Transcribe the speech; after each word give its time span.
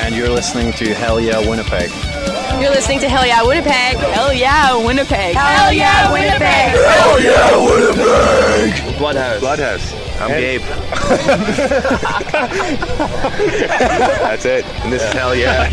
And 0.00 0.14
you're 0.14 0.30
listening 0.30 0.72
to 0.78 0.94
Hell 0.94 1.20
Yeah 1.20 1.46
Winnipeg. 1.46 1.90
You're 2.58 2.70
listening 2.70 3.00
to 3.00 3.08
Hell 3.10 3.26
Yeah 3.26 3.42
Winnipeg. 3.46 3.98
Hell 3.98 4.32
yeah, 4.32 4.76
Winnipeg. 4.82 5.34
Hell 5.36 5.74
Yeah 5.74 6.10
Winnipeg. 6.10 6.40
Hell 6.40 7.20
yeah, 7.22 7.54
Winnipeg! 7.66 8.96
Bloodhouse. 8.96 9.40
Bloodhouse. 9.40 9.92
I'm 10.20 10.28
Gabe. 10.28 10.60
That's 14.20 14.44
it. 14.44 14.64
And 14.82 14.92
this 14.92 15.02
is 15.02 15.12
Hell 15.12 15.34
Yeah. 15.34 15.70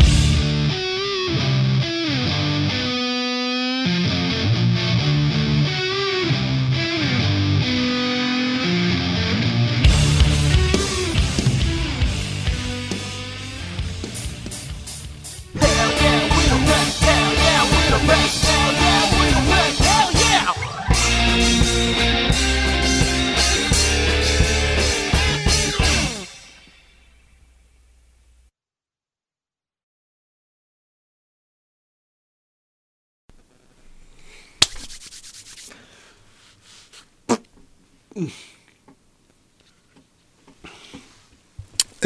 Hey 38.18 38.32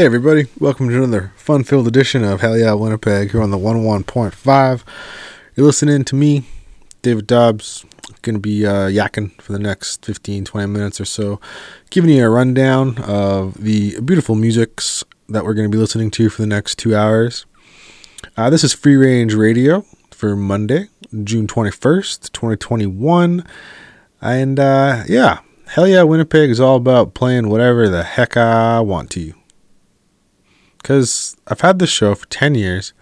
everybody, 0.05 0.45
welcome 0.61 0.91
to 0.91 0.97
another 0.99 1.33
fun-filled 1.37 1.89
edition 1.89 2.23
of 2.23 2.43
Hell 2.43 2.59
Yeah 2.59 2.75
Winnipeg 2.75 3.31
here 3.31 3.41
on 3.41 3.51
the 3.51 3.57
101.5. 3.57 4.83
You're 5.57 5.65
listening 5.65 6.05
to 6.05 6.15
me, 6.15 6.45
David 7.01 7.27
Dobbs, 7.27 7.87
going 8.21 8.35
to 8.35 8.41
be 8.41 8.67
uh, 8.67 8.89
yakking 8.89 9.41
for 9.41 9.53
the 9.53 9.59
next 9.59 10.05
15, 10.05 10.45
20 10.45 10.67
minutes 10.67 11.01
or 11.01 11.07
so, 11.07 11.41
giving 11.89 12.11
you 12.11 12.27
a 12.27 12.29
rundown 12.29 12.99
of 12.99 13.55
the 13.55 13.99
beautiful 14.01 14.35
musics 14.35 15.03
that 15.31 15.47
we're 15.47 15.55
going 15.55 15.71
to 15.71 15.75
be 15.75 15.81
listening 15.81 16.11
to 16.11 16.29
for 16.29 16.43
the 16.43 16.47
next 16.47 16.79
two 16.79 16.95
hours. 16.95 17.47
Uh, 18.37 18.51
this 18.51 18.63
is 18.63 18.75
Free 18.75 18.97
Range 18.97 19.33
Radio 19.33 19.87
for 20.11 20.37
Monday, 20.37 20.91
June 21.25 21.47
21st, 21.47 22.33
2021. 22.33 23.47
And 24.21 24.61
uh, 24.61 25.05
yeah, 25.09 25.39
Hell 25.73 25.89
Yeah 25.89 26.03
Winnipeg 26.03 26.51
is 26.51 26.61
all 26.61 26.77
about 26.77 27.15
playing 27.15 27.49
whatever 27.49 27.89
the 27.89 28.03
heck 28.03 28.37
I 28.37 28.81
want 28.81 29.09
to 29.13 29.33
because 30.77 31.35
I've 31.47 31.63
had 31.63 31.79
this 31.79 31.89
show 31.89 32.15
for 32.15 32.27
10 32.27 32.55
years. 32.55 32.93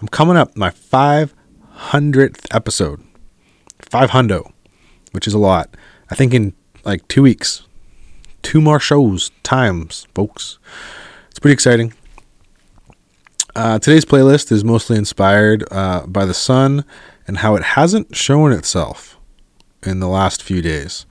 I'm 0.00 0.08
coming 0.08 0.36
up 0.36 0.56
my 0.56 0.70
500th 0.70 2.44
episode. 2.50 3.04
500, 3.88 4.42
which 5.12 5.28
is 5.28 5.32
a 5.32 5.38
lot. 5.38 5.76
I 6.10 6.16
think 6.16 6.34
in 6.34 6.54
like 6.84 7.06
two 7.06 7.22
weeks. 7.22 7.62
Two 8.42 8.60
more 8.60 8.80
shows, 8.80 9.30
times, 9.44 10.08
folks. 10.12 10.58
It's 11.30 11.38
pretty 11.38 11.52
exciting. 11.52 11.94
Uh, 13.54 13.78
today's 13.78 14.04
playlist 14.04 14.50
is 14.50 14.64
mostly 14.64 14.98
inspired 14.98 15.62
uh, 15.70 16.04
by 16.04 16.24
the 16.24 16.34
sun 16.34 16.84
and 17.28 17.38
how 17.38 17.54
it 17.54 17.62
hasn't 17.62 18.16
shown 18.16 18.50
itself 18.50 19.16
in 19.84 20.00
the 20.00 20.08
last 20.08 20.42
few 20.42 20.60
days. 20.60 21.06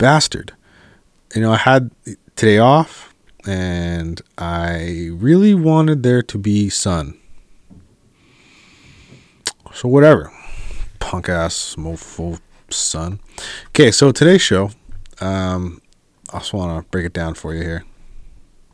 Bastard. 0.00 0.54
You 1.34 1.42
know, 1.42 1.52
I 1.52 1.58
had 1.58 1.90
today 2.34 2.56
off 2.56 3.14
and 3.46 4.20
I 4.38 5.10
really 5.12 5.52
wanted 5.52 6.02
there 6.02 6.22
to 6.22 6.38
be 6.38 6.70
sun. 6.70 7.18
So 9.74 9.88
whatever, 9.88 10.32
punk 11.00 11.28
ass 11.28 11.76
mofo 11.76 12.40
sun. 12.70 13.20
Okay, 13.68 13.90
so 13.90 14.10
today's 14.10 14.40
show, 14.40 14.70
um, 15.20 15.82
I 16.32 16.38
just 16.38 16.54
want 16.54 16.82
to 16.82 16.90
break 16.90 17.04
it 17.04 17.12
down 17.12 17.34
for 17.34 17.54
you 17.54 17.62
here. 17.62 17.84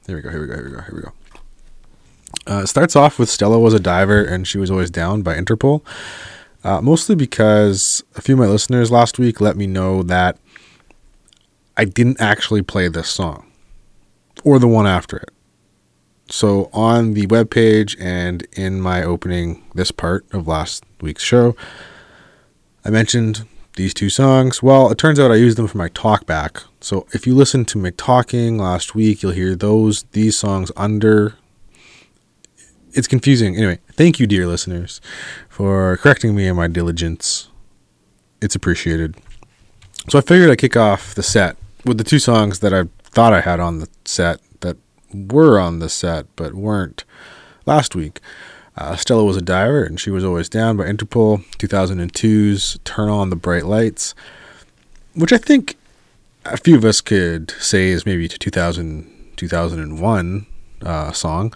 Here 0.07 0.15
we 0.15 0.23
go. 0.23 0.31
Here 0.31 0.41
we 0.41 0.47
go. 0.47 0.55
Here 0.55 0.65
we 0.65 0.71
go. 0.71 0.81
Here 0.83 0.95
we 0.95 1.03
go. 1.03 1.13
Uh, 2.49 2.63
it 2.63 2.69
starts 2.69 2.95
off 2.95 3.19
with 3.19 3.29
Stella 3.29 3.59
was 3.59 3.75
a 3.75 3.81
diver 3.81 4.23
and 4.23 4.47
she 4.47 4.59
was 4.59 4.71
always 4.71 4.93
down 4.93 5.23
by 5.23 5.35
Interpol. 5.35 5.83
Uh, 6.63 6.81
mostly 6.81 7.17
because 7.17 8.05
a 8.15 8.21
few 8.21 8.37
of 8.37 8.39
my 8.39 8.47
listeners 8.47 8.93
last 8.93 9.19
week 9.19 9.41
let 9.41 9.57
me 9.57 9.67
know 9.67 10.05
that 10.05 10.39
I 11.77 11.85
didn't 11.85 12.21
actually 12.21 12.63
play 12.63 12.89
this 12.89 13.09
song 13.09 13.51
or 14.45 14.59
the 14.59 14.69
one 14.69 14.87
after 14.87 15.19
it. 15.19 15.31
So 16.29 16.71
on 16.73 17.15
the 17.15 17.27
webpage 17.27 17.97
and 18.01 18.47
in 18.53 18.81
my 18.81 19.03
opening 19.03 19.65
this 19.75 19.91
part 19.91 20.27
of 20.33 20.49
last 20.49 20.85
week's 21.01 21.23
show, 21.23 21.55
I 22.85 22.91
mentioned 22.91 23.47
these 23.77 23.95
two 23.95 24.11
songs. 24.11 24.63
Well, 24.63 24.91
it 24.91 24.99
turns 24.99 25.21
out 25.21 25.31
I 25.31 25.37
used 25.37 25.59
them 25.59 25.69
for 25.69 25.79
my 25.79 25.89
talkback. 25.91 26.65
So 26.81 27.07
if 27.13 27.27
you 27.27 27.35
listen 27.35 27.65
to 27.67 27.79
my 27.79 27.91
talking 27.91 28.59
last 28.59 28.95
week, 28.95 29.23
you'll 29.23 29.33
hear 29.33 29.55
those 29.55 30.05
these 30.13 30.37
songs 30.37 30.73
under 30.77 31.35
it's 32.93 33.07
confusing. 33.07 33.57
Anyway, 33.57 33.79
thank 33.93 34.19
you 34.19 34.27
dear 34.27 34.47
listeners 34.47 35.03
for 35.51 35.99
correcting 35.99 36.35
me 36.35 36.49
in 36.49 36.57
my 36.57 36.67
diligence. 36.67 37.51
It's 38.41 38.55
appreciated. 38.55 39.17
So 40.09 40.19
I 40.19 40.23
figured 40.23 40.51
I'd 40.51 40.59
kick 40.59 40.77
off 40.77 41.15
the 41.15 41.23
set 41.23 41.57
with 41.87 41.99
the 41.99 42.05
two 42.05 42.19
songs 42.19 42.59
that 42.61 42.75
I 42.75 42.85
thought 43.03 43.33
I 43.33 43.41
had 43.41 43.61
on 43.61 43.79
the 43.79 43.89
set 44.05 44.41
that 44.61 44.77
were 45.15 45.59
on 45.59 45.79
the 45.79 45.89
set 45.89 46.27
but 46.37 46.55
weren't 46.55 47.05
last 47.65 47.95
week. 47.95 48.21
Uh, 48.77 48.97
Stella 48.97 49.25
was 49.25 49.37
a 49.37 49.43
diver 49.43 49.83
and 49.83 49.99
she 49.99 50.11
was 50.11 50.25
always 50.25 50.49
down 50.49 50.77
by 50.77 50.85
Interpol 50.85 51.45
2002's 51.57 52.79
Turn 52.85 53.09
On 53.09 53.31
the 53.31 53.37
Bright 53.37 53.65
Lights, 53.65 54.15
which 55.15 55.33
I 55.33 55.39
think 55.39 55.77
a 56.45 56.57
few 56.57 56.77
of 56.77 56.85
us 56.85 57.01
could 57.01 57.53
say 57.53 57.89
is 57.89 58.05
maybe 58.05 58.29
to 58.29 58.39
2000, 58.39 59.33
2001 59.37 60.47
uh, 60.83 61.13
song. 61.13 61.55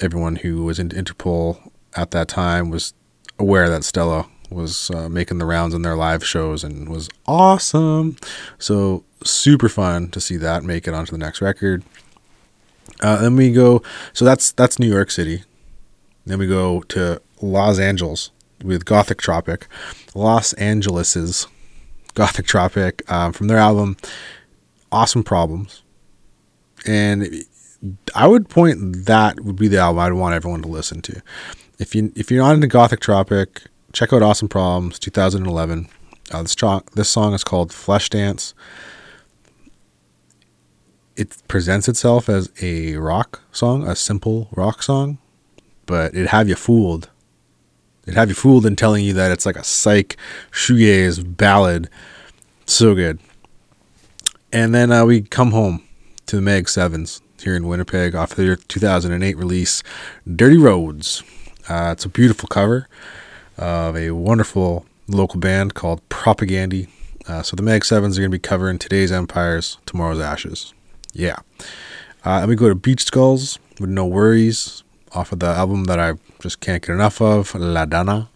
Everyone 0.00 0.36
who 0.36 0.64
was 0.64 0.78
into 0.78 0.96
Interpol 0.96 1.70
at 1.94 2.12
that 2.12 2.28
time 2.28 2.70
was 2.70 2.94
aware 3.38 3.68
that 3.68 3.84
Stella 3.84 4.26
was 4.50 4.90
uh, 4.90 5.08
making 5.08 5.38
the 5.38 5.46
rounds 5.46 5.74
in 5.74 5.82
their 5.82 5.96
live 5.96 6.24
shows 6.24 6.62
and 6.62 6.88
was 6.88 7.08
awesome. 7.26 8.16
So 8.58 9.04
super 9.24 9.68
fun 9.68 10.08
to 10.10 10.20
see 10.20 10.36
that 10.36 10.62
make 10.64 10.86
it 10.86 10.94
onto 10.94 11.12
the 11.12 11.18
next 11.18 11.40
record. 11.40 11.82
Uh, 13.00 13.20
then 13.20 13.36
we 13.36 13.52
go. 13.52 13.82
So 14.12 14.24
that's 14.24 14.52
that's 14.52 14.78
New 14.78 14.88
York 14.88 15.10
City. 15.10 15.42
Then 16.24 16.38
we 16.38 16.46
go 16.46 16.82
to 16.82 17.20
Los 17.40 17.78
Angeles 17.78 18.30
with 18.62 18.84
Gothic 18.84 19.20
Tropic. 19.20 19.66
Los 20.14 20.52
Angeles's 20.54 21.46
Gothic 22.14 22.46
Tropic 22.46 23.02
um, 23.10 23.32
from 23.32 23.48
their 23.48 23.58
album 23.58 23.96
Awesome 24.90 25.22
Problems. 25.22 25.82
And 26.86 27.44
I 28.14 28.26
would 28.26 28.48
point 28.48 29.06
that 29.06 29.40
would 29.40 29.56
be 29.56 29.68
the 29.68 29.78
album 29.78 30.00
I'd 30.00 30.12
want 30.12 30.34
everyone 30.34 30.62
to 30.62 30.68
listen 30.68 31.02
to. 31.02 31.20
If 31.78 31.94
you 31.94 32.12
if 32.16 32.30
you're 32.30 32.42
not 32.42 32.54
into 32.54 32.66
Gothic 32.66 33.00
Tropic, 33.00 33.62
check 33.96 34.12
out 34.12 34.22
Awesome 34.22 34.48
Problems 34.48 34.98
2011. 34.98 35.88
Uh, 36.30 36.42
this, 36.42 36.54
tro- 36.54 36.82
this 36.94 37.08
song 37.08 37.32
is 37.32 37.42
called 37.42 37.72
Flesh 37.72 38.10
Dance. 38.10 38.52
It 41.16 41.34
presents 41.48 41.88
itself 41.88 42.28
as 42.28 42.52
a 42.60 42.96
rock 42.96 43.40
song, 43.52 43.88
a 43.88 43.96
simple 43.96 44.48
rock 44.52 44.82
song, 44.82 45.16
but 45.86 46.12
it'd 46.14 46.26
have 46.26 46.46
you 46.46 46.56
fooled. 46.56 47.08
It'd 48.02 48.18
have 48.18 48.28
you 48.28 48.34
fooled 48.34 48.66
in 48.66 48.76
telling 48.76 49.02
you 49.02 49.14
that 49.14 49.32
it's 49.32 49.46
like 49.46 49.56
a 49.56 49.64
psych 49.64 50.18
shoegaze 50.50 51.34
ballad. 51.38 51.88
So 52.66 52.94
good. 52.94 53.18
And 54.52 54.74
then 54.74 54.92
uh, 54.92 55.06
we 55.06 55.22
come 55.22 55.52
home 55.52 55.82
to 56.26 56.36
the 56.36 56.42
Meg 56.42 56.68
Sevens 56.68 57.22
here 57.42 57.56
in 57.56 57.66
Winnipeg 57.66 58.14
off 58.14 58.34
their 58.34 58.56
2008 58.56 59.38
release, 59.38 59.82
Dirty 60.30 60.58
Roads. 60.58 61.22
Uh, 61.66 61.92
it's 61.92 62.04
a 62.04 62.10
beautiful 62.10 62.46
cover 62.46 62.88
of 63.56 63.96
a 63.96 64.10
wonderful 64.12 64.86
local 65.08 65.40
band 65.40 65.74
called 65.74 66.06
Propagandhi. 66.08 66.88
Uh, 67.28 67.42
so 67.42 67.56
the 67.56 67.62
Meg 67.62 67.84
Sevens 67.84 68.18
are 68.18 68.20
going 68.20 68.30
to 68.30 68.34
be 68.36 68.40
covering 68.40 68.78
today's 68.78 69.10
Empires, 69.10 69.78
tomorrow's 69.86 70.20
Ashes. 70.20 70.74
Yeah. 71.12 71.36
Uh, 72.24 72.40
and 72.40 72.48
we 72.48 72.56
go 72.56 72.68
to 72.68 72.74
Beach 72.74 73.04
Skulls 73.04 73.58
with 73.80 73.90
No 73.90 74.06
Worries 74.06 74.82
off 75.12 75.32
of 75.32 75.40
the 75.40 75.46
album 75.46 75.84
that 75.84 75.98
I 75.98 76.14
just 76.40 76.60
can't 76.60 76.82
get 76.84 76.92
enough 76.92 77.20
of, 77.20 77.54
La 77.54 77.84
Dana. 77.84 78.28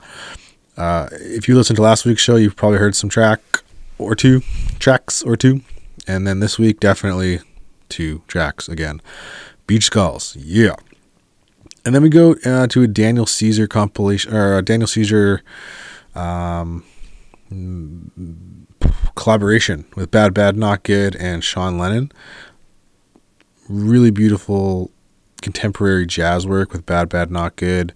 Uh, 0.77 1.09
if 1.13 1.49
you 1.49 1.55
listened 1.55 1.77
to 1.77 1.83
last 1.83 2.05
week's 2.05 2.23
show, 2.23 2.37
you've 2.37 2.57
probably 2.57 2.79
heard 2.79 2.97
some 2.97 3.11
track 3.11 3.41
or 3.99 4.15
two, 4.15 4.43
tracks 4.79 5.23
or 5.23 5.37
two. 5.37 5.61
And 6.07 6.27
then 6.27 6.41
this 6.41 6.59
week, 6.59 6.81
definitely 6.81 7.41
two 7.89 8.23
tracks 8.27 8.69
again. 8.69 9.03
Beach 9.67 9.85
Skulls, 9.85 10.37
yeah. 10.37 10.77
And 11.85 11.95
then 11.95 12.03
we 12.03 12.09
go 12.09 12.35
uh, 12.45 12.67
to 12.69 12.83
a 12.83 12.87
Daniel 12.87 13.27
Caesar 13.27 13.67
compilation 13.67 14.35
or 14.35 14.59
a 14.59 14.63
Daniel 14.63 14.87
Caesar 14.87 15.43
um, 16.15 16.85
collaboration 19.15 19.85
with 19.97 20.11
Bad 20.11 20.35
Bad 20.35 20.57
Not 20.57 20.83
Good 20.83 21.17
and 21.17 21.43
Sean 21.43 21.79
Lennon. 21.79 22.13
Really 23.69 24.11
beautiful 24.11 24.91
contemporary 25.43 26.07
jazz 26.07 26.47
work 26.47 26.73
with 26.73 26.85
Bad 26.87 27.09
Bad 27.09 27.31
Not 27.31 27.57
Good. 27.57 27.95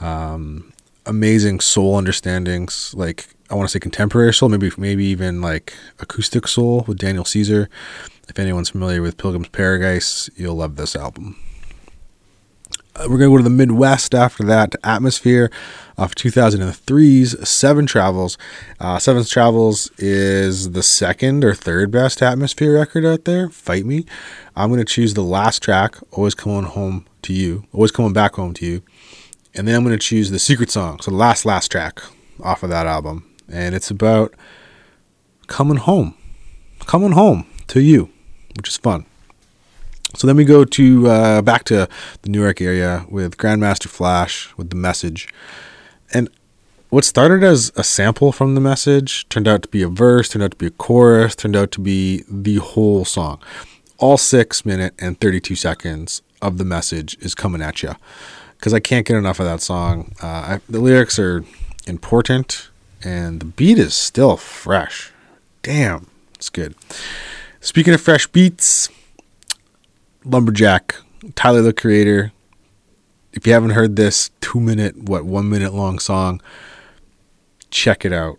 Um, 0.00 0.72
amazing 1.06 1.60
soul 1.60 1.96
understandings, 1.96 2.94
like 2.94 3.28
I 3.50 3.54
want 3.54 3.68
to 3.68 3.72
say 3.72 3.80
contemporary 3.80 4.32
soul, 4.34 4.48
maybe 4.48 4.70
maybe 4.76 5.04
even 5.06 5.40
like 5.40 5.74
acoustic 5.98 6.46
soul 6.46 6.84
with 6.86 6.98
Daniel 6.98 7.24
Caesar. 7.24 7.68
If 8.28 8.38
anyone's 8.38 8.68
familiar 8.68 9.00
with 9.00 9.16
Pilgrim's 9.16 9.48
Paradise, 9.48 10.28
you'll 10.36 10.56
love 10.56 10.76
this 10.76 10.94
album. 10.94 11.36
Uh, 12.98 13.02
we're 13.02 13.18
going 13.18 13.30
to 13.30 13.34
go 13.34 13.36
to 13.36 13.44
the 13.44 13.50
Midwest 13.50 14.12
after 14.12 14.42
that 14.44 14.74
Atmosphere 14.82 15.52
of 15.96 16.16
2003's 16.16 17.48
Seven 17.48 17.86
Travels. 17.86 18.36
Uh, 18.80 18.98
Seven 18.98 19.22
Travels 19.24 19.92
is 19.98 20.72
the 20.72 20.82
second 20.82 21.44
or 21.44 21.54
third 21.54 21.92
best 21.92 22.22
Atmosphere 22.22 22.74
record 22.74 23.04
out 23.04 23.24
there. 23.24 23.50
Fight 23.50 23.86
me. 23.86 24.04
I'm 24.56 24.68
going 24.68 24.80
to 24.80 24.84
choose 24.84 25.14
the 25.14 25.22
last 25.22 25.62
track, 25.62 25.96
Always 26.10 26.34
Coming 26.34 26.64
Home 26.64 27.06
to 27.22 27.32
You, 27.32 27.66
Always 27.72 27.92
Coming 27.92 28.12
Back 28.12 28.34
Home 28.34 28.52
to 28.54 28.66
You. 28.66 28.82
And 29.54 29.68
then 29.68 29.76
I'm 29.76 29.84
going 29.84 29.96
to 29.96 30.04
choose 30.04 30.30
the 30.30 30.40
secret 30.40 30.70
song, 30.70 30.98
so 31.00 31.12
the 31.12 31.16
last, 31.16 31.44
last 31.44 31.70
track 31.70 32.02
off 32.42 32.64
of 32.64 32.70
that 32.70 32.86
album. 32.86 33.32
And 33.48 33.76
it's 33.76 33.92
about 33.92 34.34
coming 35.46 35.78
home, 35.78 36.14
coming 36.80 37.12
home 37.12 37.46
to 37.68 37.80
you, 37.80 38.10
which 38.56 38.68
is 38.68 38.76
fun. 38.76 39.06
So 40.18 40.26
then 40.26 40.34
we 40.34 40.44
go 40.44 40.64
to 40.64 41.06
uh, 41.06 41.42
back 41.42 41.62
to 41.66 41.88
the 42.22 42.28
New 42.28 42.42
York 42.42 42.60
area 42.60 43.06
with 43.08 43.36
Grandmaster 43.36 43.86
Flash 43.86 44.52
with 44.56 44.70
the 44.70 44.74
message, 44.74 45.28
and 46.12 46.28
what 46.88 47.04
started 47.04 47.44
as 47.44 47.70
a 47.76 47.84
sample 47.84 48.32
from 48.32 48.56
the 48.56 48.60
message 48.60 49.28
turned 49.28 49.46
out 49.46 49.62
to 49.62 49.68
be 49.68 49.80
a 49.80 49.88
verse, 49.88 50.30
turned 50.30 50.42
out 50.42 50.50
to 50.50 50.56
be 50.56 50.66
a 50.66 50.70
chorus, 50.70 51.36
turned 51.36 51.54
out 51.54 51.70
to 51.70 51.80
be 51.80 52.24
the 52.28 52.56
whole 52.56 53.04
song. 53.04 53.40
All 53.98 54.16
six 54.16 54.66
minute 54.66 54.92
and 54.98 55.20
thirty 55.20 55.38
two 55.38 55.54
seconds 55.54 56.20
of 56.42 56.58
the 56.58 56.64
message 56.64 57.16
is 57.20 57.36
coming 57.36 57.62
at 57.62 57.84
you 57.84 57.94
because 58.56 58.74
I 58.74 58.80
can't 58.80 59.06
get 59.06 59.16
enough 59.16 59.38
of 59.38 59.46
that 59.46 59.60
song. 59.60 60.16
Uh, 60.20 60.26
I, 60.26 60.60
the 60.68 60.80
lyrics 60.80 61.20
are 61.20 61.44
important, 61.86 62.70
and 63.04 63.38
the 63.38 63.46
beat 63.46 63.78
is 63.78 63.94
still 63.94 64.36
fresh. 64.36 65.12
Damn, 65.62 66.08
it's 66.34 66.50
good. 66.50 66.74
Speaking 67.60 67.94
of 67.94 68.00
fresh 68.00 68.26
beats, 68.26 68.88
Lumberjack, 70.28 70.96
Tyler 71.34 71.62
the 71.62 71.72
Creator. 71.72 72.32
If 73.32 73.46
you 73.46 73.52
haven't 73.54 73.70
heard 73.70 73.96
this 73.96 74.30
two 74.40 74.60
minute, 74.60 74.96
what, 74.96 75.24
one 75.24 75.48
minute 75.48 75.72
long 75.72 75.98
song, 75.98 76.42
check 77.70 78.04
it 78.04 78.12
out. 78.12 78.38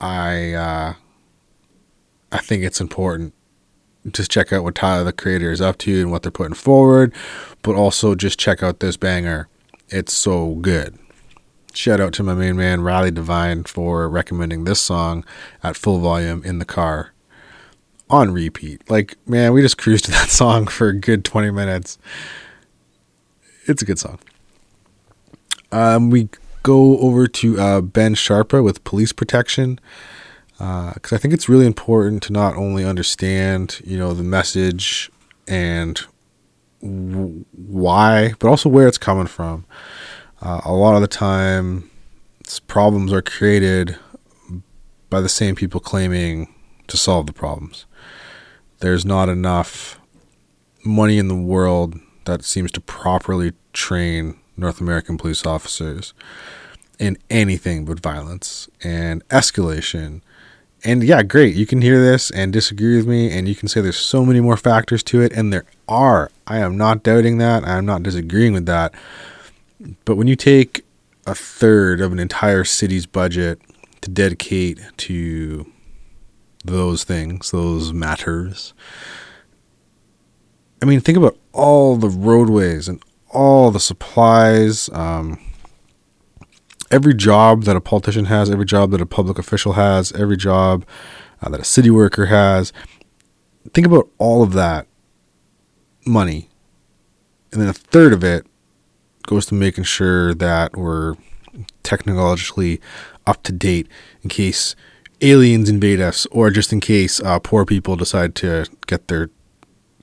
I 0.00 0.52
uh, 0.52 0.94
I 2.32 2.38
think 2.38 2.64
it's 2.64 2.80
important. 2.80 3.34
Just 4.10 4.30
check 4.30 4.52
out 4.52 4.64
what 4.64 4.76
Tyler 4.76 5.04
the 5.04 5.12
Creator 5.12 5.50
is 5.50 5.60
up 5.60 5.76
to 5.78 6.00
and 6.00 6.10
what 6.10 6.22
they're 6.22 6.32
putting 6.32 6.54
forward, 6.54 7.12
but 7.62 7.74
also 7.74 8.14
just 8.14 8.38
check 8.38 8.62
out 8.62 8.80
this 8.80 8.96
banger. 8.96 9.48
It's 9.88 10.14
so 10.14 10.54
good. 10.54 10.98
Shout 11.74 12.00
out 12.00 12.14
to 12.14 12.22
my 12.22 12.34
main 12.34 12.56
man 12.56 12.80
Riley 12.80 13.10
Divine 13.10 13.64
for 13.64 14.08
recommending 14.08 14.64
this 14.64 14.80
song 14.80 15.24
at 15.62 15.76
full 15.76 15.98
volume 15.98 16.42
in 16.44 16.58
the 16.58 16.64
car 16.64 17.12
on 18.10 18.32
repeat. 18.32 18.88
Like, 18.90 19.16
man, 19.26 19.52
we 19.52 19.62
just 19.62 19.78
cruised 19.78 20.06
to 20.06 20.10
that 20.12 20.28
song 20.30 20.66
for 20.66 20.88
a 20.88 20.94
good 20.94 21.24
20 21.24 21.50
minutes. 21.50 21.98
It's 23.66 23.82
a 23.82 23.84
good 23.84 23.98
song. 23.98 24.18
Um, 25.70 26.10
we 26.10 26.28
go 26.62 26.98
over 26.98 27.26
to 27.26 27.60
uh, 27.60 27.80
Ben 27.80 28.14
Sharpa 28.14 28.62
with 28.62 28.84
Police 28.84 29.12
Protection 29.12 29.78
because 30.58 31.12
uh, 31.12 31.16
I 31.16 31.18
think 31.18 31.34
it's 31.34 31.48
really 31.48 31.66
important 31.66 32.22
to 32.24 32.32
not 32.32 32.56
only 32.56 32.84
understand, 32.84 33.80
you 33.84 33.96
know, 33.96 34.12
the 34.12 34.24
message 34.24 35.10
and 35.46 36.00
w- 36.82 37.44
why, 37.52 38.34
but 38.38 38.48
also 38.48 38.68
where 38.68 38.88
it's 38.88 38.98
coming 38.98 39.26
from. 39.26 39.64
Uh, 40.40 40.60
a 40.64 40.72
lot 40.72 40.94
of 40.94 41.00
the 41.00 41.08
time, 41.08 41.90
problems 42.66 43.12
are 43.12 43.22
created 43.22 43.96
by 45.10 45.20
the 45.20 45.28
same 45.28 45.54
people 45.54 45.80
claiming 45.80 46.52
to 46.88 46.96
solve 46.96 47.26
the 47.26 47.32
problems. 47.32 47.86
There's 48.80 49.04
not 49.04 49.28
enough 49.28 50.00
money 50.84 51.18
in 51.18 51.28
the 51.28 51.34
world 51.34 51.98
that 52.24 52.44
seems 52.44 52.70
to 52.72 52.80
properly 52.80 53.52
train 53.72 54.38
North 54.56 54.80
American 54.80 55.16
police 55.16 55.46
officers 55.46 56.14
in 56.98 57.16
anything 57.30 57.84
but 57.84 58.00
violence 58.00 58.68
and 58.82 59.26
escalation. 59.28 60.20
And 60.84 61.02
yeah, 61.02 61.22
great. 61.22 61.54
You 61.54 61.66
can 61.66 61.80
hear 61.80 62.00
this 62.00 62.30
and 62.30 62.52
disagree 62.52 62.96
with 62.96 63.06
me, 63.06 63.30
and 63.36 63.48
you 63.48 63.54
can 63.54 63.68
say 63.68 63.80
there's 63.80 63.96
so 63.96 64.24
many 64.24 64.40
more 64.40 64.56
factors 64.56 65.02
to 65.04 65.20
it, 65.20 65.32
and 65.32 65.52
there 65.52 65.64
are. 65.88 66.30
I 66.46 66.58
am 66.58 66.76
not 66.76 67.02
doubting 67.02 67.38
that. 67.38 67.64
I 67.64 67.78
am 67.78 67.86
not 67.86 68.02
disagreeing 68.02 68.52
with 68.52 68.66
that. 68.66 68.94
But 70.04 70.16
when 70.16 70.26
you 70.26 70.36
take 70.36 70.84
a 71.26 71.34
third 71.34 72.00
of 72.00 72.12
an 72.12 72.18
entire 72.18 72.64
city's 72.64 73.06
budget 73.06 73.60
to 74.00 74.10
dedicate 74.10 74.80
to 74.98 75.70
those 76.72 77.04
things, 77.04 77.50
those 77.50 77.92
matters. 77.92 78.74
I 80.82 80.86
mean, 80.86 81.00
think 81.00 81.18
about 81.18 81.36
all 81.52 81.96
the 81.96 82.08
roadways 82.08 82.88
and 82.88 83.02
all 83.30 83.70
the 83.70 83.80
supplies, 83.80 84.88
um, 84.92 85.38
every 86.90 87.14
job 87.14 87.64
that 87.64 87.76
a 87.76 87.80
politician 87.80 88.26
has, 88.26 88.50
every 88.50 88.64
job 88.64 88.90
that 88.92 89.00
a 89.00 89.06
public 89.06 89.38
official 89.38 89.72
has, 89.74 90.12
every 90.12 90.36
job 90.36 90.86
uh, 91.42 91.50
that 91.50 91.60
a 91.60 91.64
city 91.64 91.90
worker 91.90 92.26
has. 92.26 92.72
Think 93.74 93.86
about 93.86 94.08
all 94.18 94.42
of 94.42 94.52
that 94.52 94.86
money. 96.06 96.48
And 97.52 97.60
then 97.60 97.68
a 97.68 97.74
third 97.74 98.12
of 98.12 98.24
it 98.24 98.46
goes 99.26 99.46
to 99.46 99.54
making 99.54 99.84
sure 99.84 100.34
that 100.34 100.76
we're 100.76 101.16
technologically 101.82 102.80
up 103.26 103.42
to 103.42 103.52
date 103.52 103.88
in 104.22 104.30
case 104.30 104.74
aliens 105.20 105.68
invade 105.68 106.00
us, 106.00 106.26
or 106.30 106.50
just 106.50 106.72
in 106.72 106.80
case 106.80 107.20
uh, 107.20 107.38
poor 107.38 107.64
people 107.64 107.96
decide 107.96 108.34
to 108.36 108.66
get 108.86 109.08
their 109.08 109.30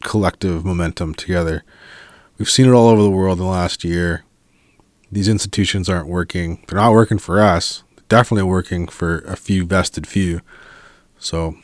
collective 0.03 0.65
momentum 0.65 1.13
together. 1.13 1.63
We've 2.37 2.49
seen 2.49 2.67
it 2.67 2.73
all 2.73 2.89
over 2.89 3.01
the 3.01 3.09
world 3.09 3.39
in 3.39 3.45
the 3.45 3.49
last 3.49 3.83
year. 3.83 4.23
These 5.11 5.27
institutions 5.27 5.87
aren't 5.87 6.07
working. 6.07 6.63
They're 6.67 6.79
not 6.79 6.91
working 6.91 7.17
for 7.17 7.39
us. 7.39 7.83
They're 7.95 8.05
definitely 8.09 8.49
working 8.49 8.87
for 8.87 9.19
a 9.19 9.37
few 9.37 9.65
vested 9.65 10.05
few. 10.05 10.41
So, 11.17 11.55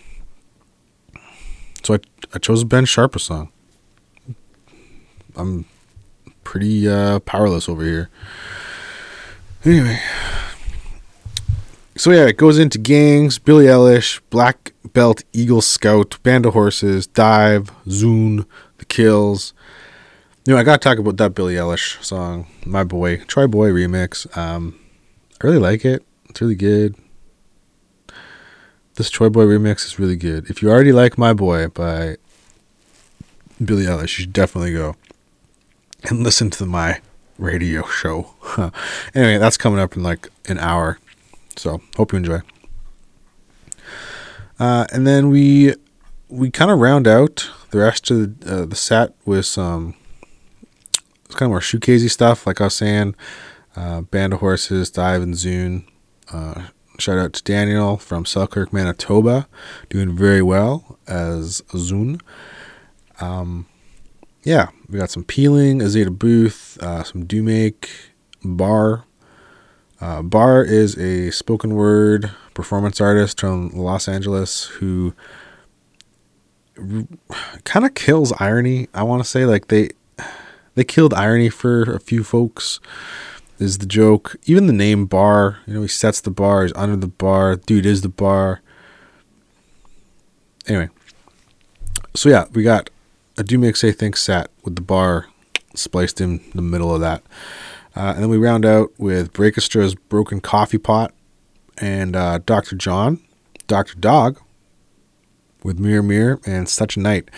so 1.84 1.96
I, 1.96 2.00
I 2.34 2.40
chose 2.40 2.62
a 2.62 2.66
Ben 2.66 2.86
Sharpa 2.86 3.20
song. 3.20 3.52
I'm 5.36 5.66
pretty 6.44 6.88
uh, 6.88 7.20
powerless 7.20 7.68
over 7.68 7.84
here. 7.84 8.10
Anyway, 9.66 10.00
so 12.02 12.10
yeah, 12.10 12.26
it 12.26 12.38
goes 12.38 12.58
into 12.58 12.80
gangs, 12.80 13.38
Billie 13.38 13.66
Eilish, 13.66 14.22
Black 14.32 14.74
Belt 14.92 15.24
Eagle 15.34 15.62
Scout, 15.62 16.18
Band 16.24 16.48
of 16.48 16.54
Horses, 16.54 17.06
Dive, 17.06 17.70
Zune, 17.86 18.48
The 18.80 18.86
Kills. 18.86 19.54
You 20.44 20.54
know, 20.56 20.60
I 20.60 20.64
gotta 20.64 20.80
talk 20.80 20.98
about 20.98 21.18
that 21.18 21.36
Billie 21.36 21.54
Eilish 21.54 22.04
song, 22.04 22.48
My 22.66 22.84
Boy, 22.84 23.18
TroyBoi 23.18 23.72
remix. 23.72 24.36
Um, 24.36 24.80
I 25.44 25.46
really 25.46 25.60
like 25.60 25.86
it. 25.86 26.04
It's 26.28 26.42
really 26.42 26.56
good. 26.56 26.96
This 28.96 29.12
TroyBoi 29.12 29.46
remix 29.46 29.86
is 29.86 30.00
really 30.00 30.16
good. 30.16 30.50
If 30.50 30.64
you 30.64 30.72
already 30.72 30.94
like 30.94 31.20
My 31.20 31.34
Boy 31.34 31.68
by 31.68 32.18
Billie 33.64 33.86
Eilish, 33.86 34.02
you 34.02 34.08
should 34.08 34.34
definitely 34.34 34.74
go 34.74 34.96
and 36.06 36.24
listen 36.24 36.50
to 36.50 36.66
my 36.66 37.00
radio 37.38 37.86
show. 37.86 38.32
anyway, 39.14 39.38
that's 39.38 39.58
coming 39.58 39.80
up 39.80 39.96
in 39.96 40.02
like 40.02 40.30
an 40.48 40.58
hour. 40.58 40.98
So 41.62 41.80
hope 41.96 42.12
you 42.12 42.18
enjoy. 42.18 42.42
Uh, 44.60 44.88
and 44.92 45.06
then 45.06 45.30
we 45.30 45.76
we 46.28 46.50
kind 46.50 46.72
of 46.72 46.80
round 46.80 47.08
out 47.08 47.52
the 47.70 47.78
rest 47.78 48.10
of 48.10 48.40
the, 48.40 48.62
uh, 48.64 48.66
the 48.66 48.76
set 48.76 49.14
with 49.26 49.46
some 49.46 49.94
it's 51.26 51.36
kind 51.36 51.48
of 51.48 51.52
more 51.52 51.60
shoegazy 51.60 52.10
stuff, 52.10 52.48
like 52.48 52.60
I 52.60 52.64
was 52.64 52.76
saying. 52.76 53.16
Uh, 53.76 54.02
Band 54.02 54.34
of 54.34 54.40
Horses, 54.40 54.90
Dive 54.90 55.22
and 55.22 55.36
Zune. 55.36 55.86
Uh, 56.34 56.70
shout 56.98 57.20
out 57.20 57.34
to 57.34 57.44
Daniel 57.44 57.96
from 57.98 58.26
Selkirk, 58.26 58.74
Manitoba, 58.74 59.48
doing 59.90 60.18
very 60.18 60.42
well 60.42 60.98
as 61.08 61.62
Zune. 61.74 62.20
Um, 63.20 63.68
yeah, 64.44 64.70
we 64.90 64.98
got 64.98 65.12
some 65.12 65.24
Peeling, 65.24 65.80
Azeta 65.80 66.18
Booth, 66.18 66.80
uh, 66.82 67.04
some 67.04 67.26
Do 67.26 67.44
Make, 67.44 67.92
Bar, 68.44 69.06
uh, 70.02 70.22
Bar 70.22 70.64
is 70.64 70.98
a 70.98 71.32
spoken 71.32 71.76
word 71.76 72.32
performance 72.54 73.00
artist 73.00 73.40
from 73.40 73.70
Los 73.70 74.08
Angeles 74.08 74.66
who 74.66 75.14
r- 76.78 77.06
kind 77.64 77.86
of 77.86 77.94
kills 77.94 78.34
irony. 78.40 78.88
I 78.94 79.04
want 79.04 79.24
to 79.24 79.30
say 79.30 79.46
like 79.46 79.68
they 79.68 79.92
They 80.76 80.84
killed 80.84 81.14
irony 81.14 81.50
for 81.50 81.84
a 81.84 82.00
few 82.00 82.24
folks. 82.24 82.80
Is 83.60 83.78
the 83.78 83.86
joke. 83.86 84.38
Even 84.46 84.66
the 84.66 84.74
name 84.74 85.06
bar, 85.06 85.60
you 85.68 85.76
know, 85.76 85.84
he 85.84 85.88
sets 85.88 86.20
the 86.20 86.32
bar, 86.32 86.64
he's 86.64 86.74
under 86.76 86.96
the 86.96 87.08
bar, 87.08 87.58
dude 87.58 87.86
is 87.86 88.02
the 88.02 88.10
bar. 88.10 88.62
Anyway. 90.66 90.90
So 92.16 92.30
yeah, 92.30 92.46
we 92.54 92.64
got 92.64 92.90
a 93.38 93.44
Do 93.44 93.60
Make 93.60 93.76
Say 93.76 93.92
Think 93.92 94.18
set 94.18 94.50
with 94.64 94.76
the 94.76 94.82
bar 94.82 95.28
spliced 95.76 96.20
in 96.20 96.42
the 96.56 96.62
middle 96.64 96.94
of 96.94 97.02
that. 97.02 97.22
Uh, 97.96 98.14
and 98.16 98.24
then 98.24 98.30
we 98.30 98.38
round 98.38 98.66
out 98.66 98.92
with 98.98 99.34
Breakestra's 99.34 99.96
Broken 99.96 100.40
Coffee 100.40 100.78
Pot 100.78 101.14
and 101.78 102.16
uh, 102.16 102.40
Dr. 102.46 102.76
John, 102.76 103.20
Dr. 103.68 103.96
Dog 103.96 104.40
with 105.64 105.78
Mirror 105.80 106.04
Mirror 106.04 106.40
and 106.46 106.70
Such 106.70 106.96
a 106.98 107.00
Night. 107.00 107.30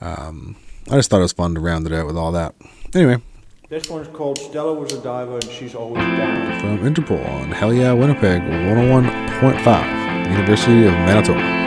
Um, 0.00 0.56
I 0.90 0.96
just 0.96 1.08
thought 1.10 1.18
it 1.18 1.22
was 1.22 1.32
fun 1.32 1.54
to 1.54 1.60
round 1.60 1.86
it 1.86 1.92
out 1.92 2.06
with 2.06 2.16
all 2.16 2.32
that. 2.32 2.54
Anyway, 2.94 3.22
This 3.70 3.88
one's 3.88 4.08
called 4.08 4.38
Stella 4.38 4.74
Was 4.74 4.92
a 4.92 5.00
Diver 5.02 5.34
and 5.34 5.44
She's 5.50 5.74
Always 5.74 6.02
Down. 6.04 6.60
from 6.60 6.78
Interpol 6.94 7.26
on 7.40 7.50
Hell 7.50 7.72
Yeah 7.72 7.92
Winnipeg 7.94 8.42
101.5, 8.42 10.30
University 10.30 10.86
of 10.86 10.92
Manitoba. 10.92 11.63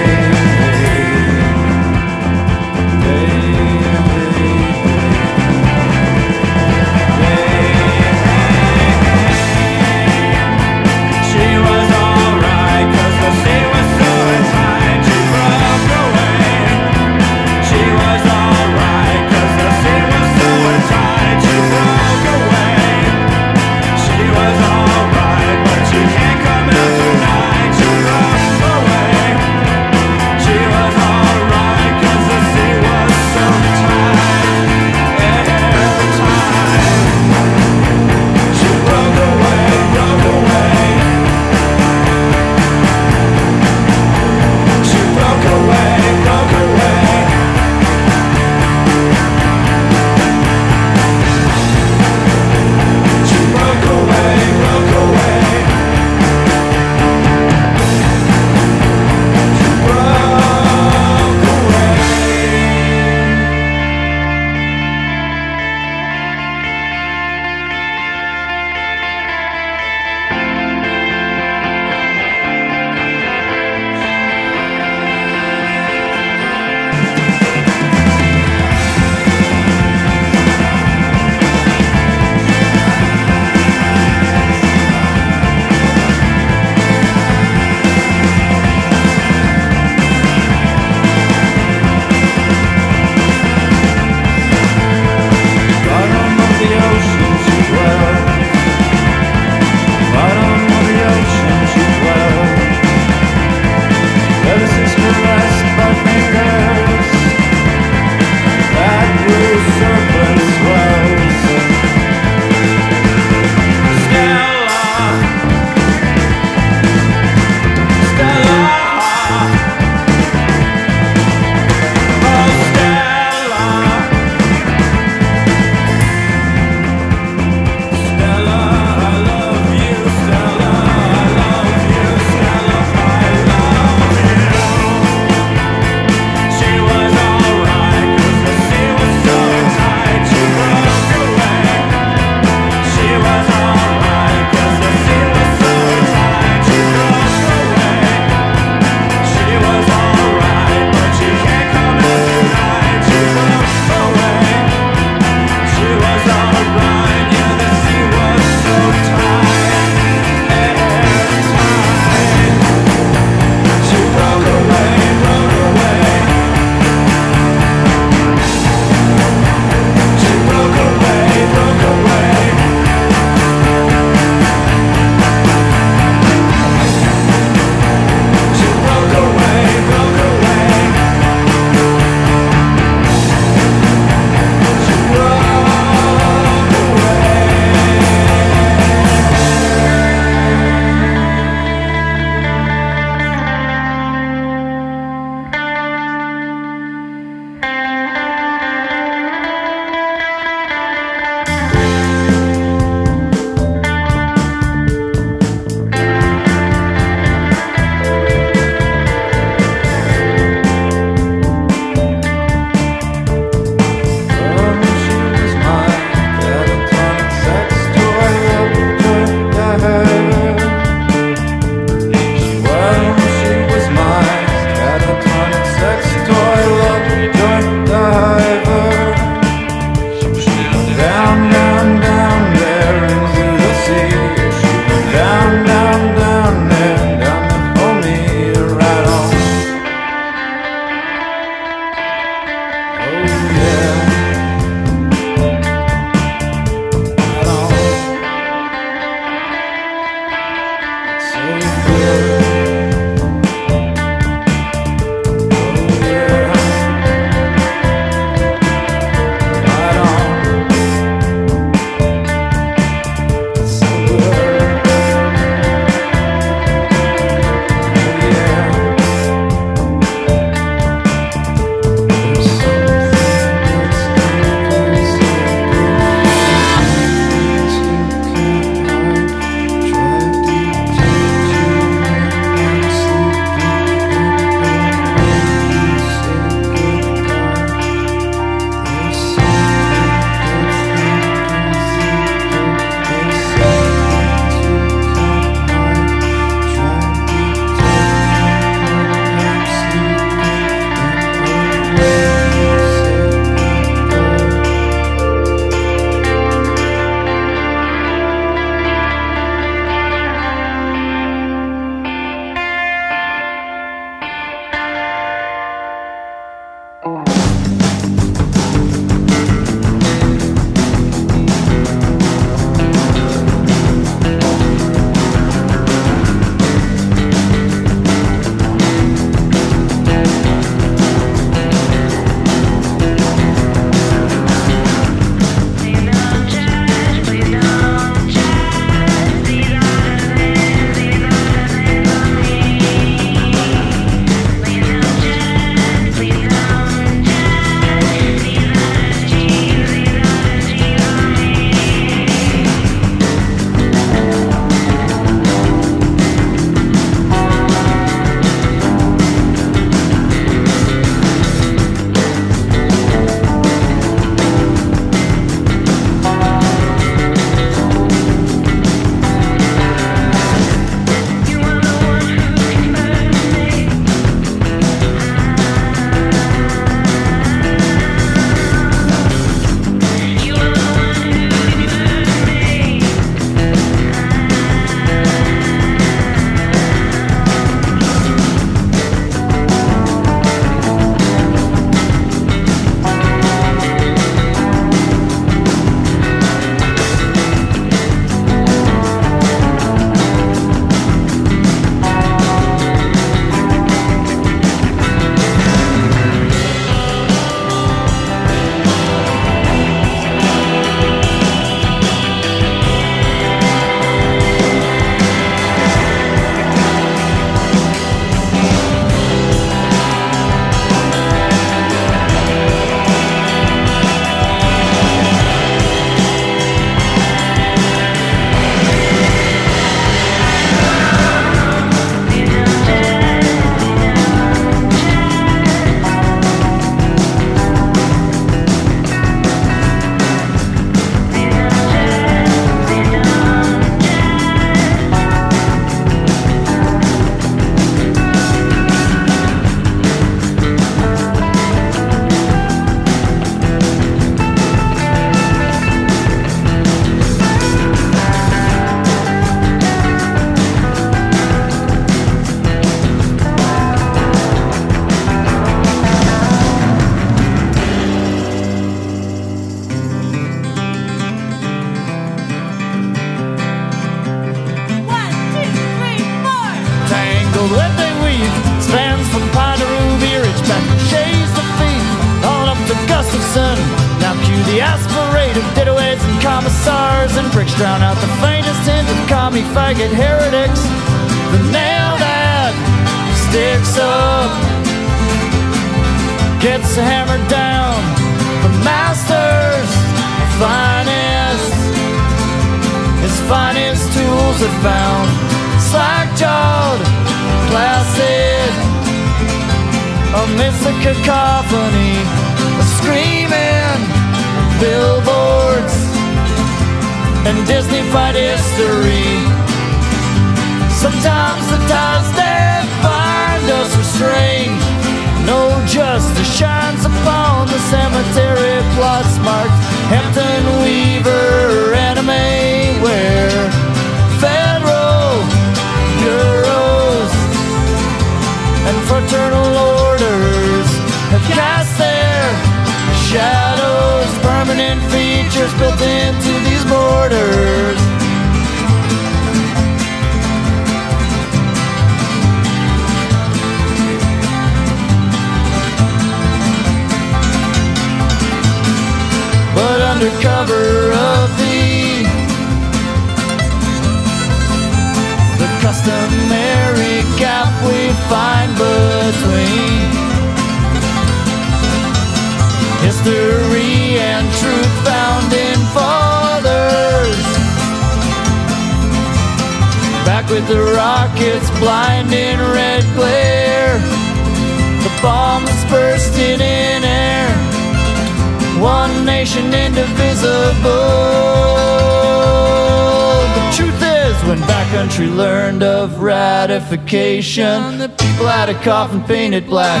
coffin 598.82 599.22
painted 599.24 599.66
black. 599.66 600.00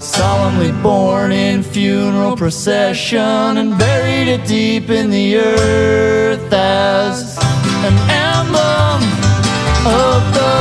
Solemnly 0.00 0.72
born 0.82 1.30
in 1.30 1.62
funeral 1.62 2.36
procession 2.36 3.58
and 3.58 3.78
buried 3.78 4.28
it 4.28 4.44
deep 4.46 4.90
in 4.90 5.10
the 5.10 5.36
earth 5.36 6.52
as 6.52 7.38
an 7.86 7.96
emblem 8.10 9.02
of 9.86 10.20
the, 10.36 10.56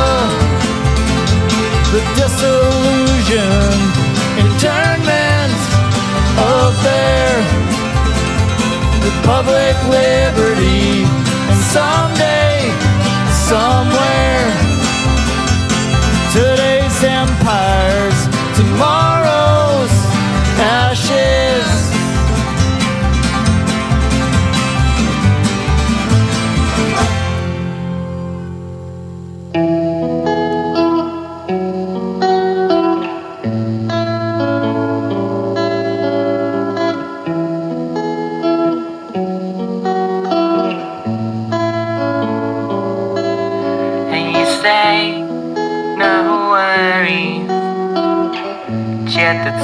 the 1.94 2.02
disillusion, 2.20 3.74
internment 4.38 5.58
of 6.38 6.72
their 6.84 7.32
public 9.24 9.76
liberty. 9.90 11.04
And 11.50 11.58
someday. 11.74 12.31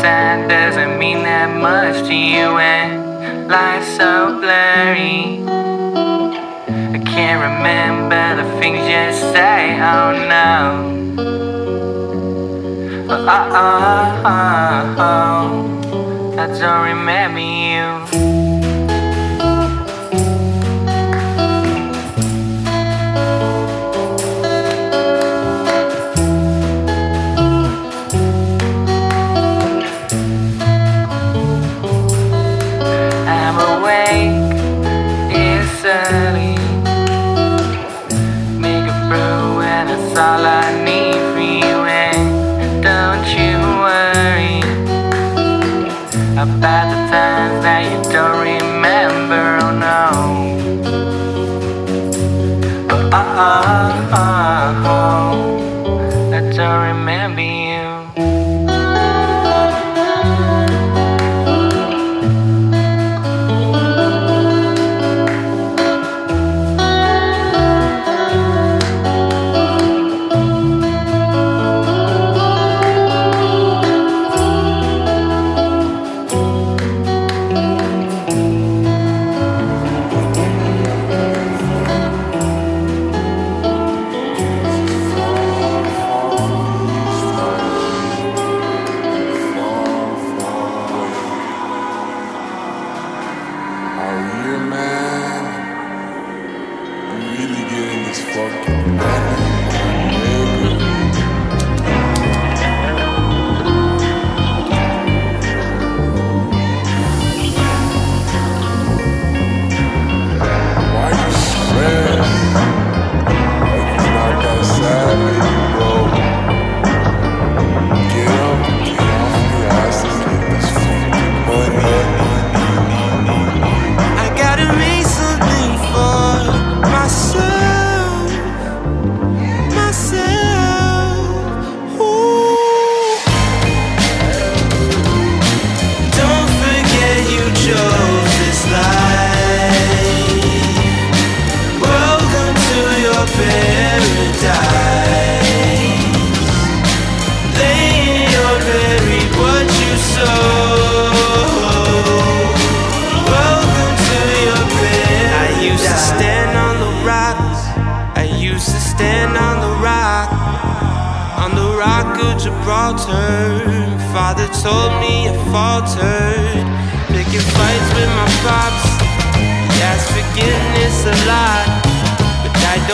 that 0.08 0.48
doesn't 0.48 0.98
mean 0.98 1.24
that 1.24 1.50
much 1.54 2.08
to 2.08 2.16
you 2.16 2.58
and 2.58 3.50
life's 3.50 3.92
so 3.98 4.40
blurry. 4.40 5.44
I 6.96 7.00
can't 7.14 7.40
remember 7.50 8.24
the 8.42 8.48
things 8.58 8.80
you 8.94 9.06
say, 9.34 9.76
oh 9.94 10.10
no. 10.36 10.54
Oh, 13.10 13.26
oh, 13.36 14.24
oh, 14.34 15.06
oh, 15.10 16.40
I 16.40 16.46
don't 16.58 16.84
remember 16.94 17.40
you. 17.40 17.77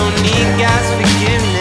don't 0.03 0.21
need 0.21 0.59
God's 0.59 0.89
forgiveness. 0.95 1.52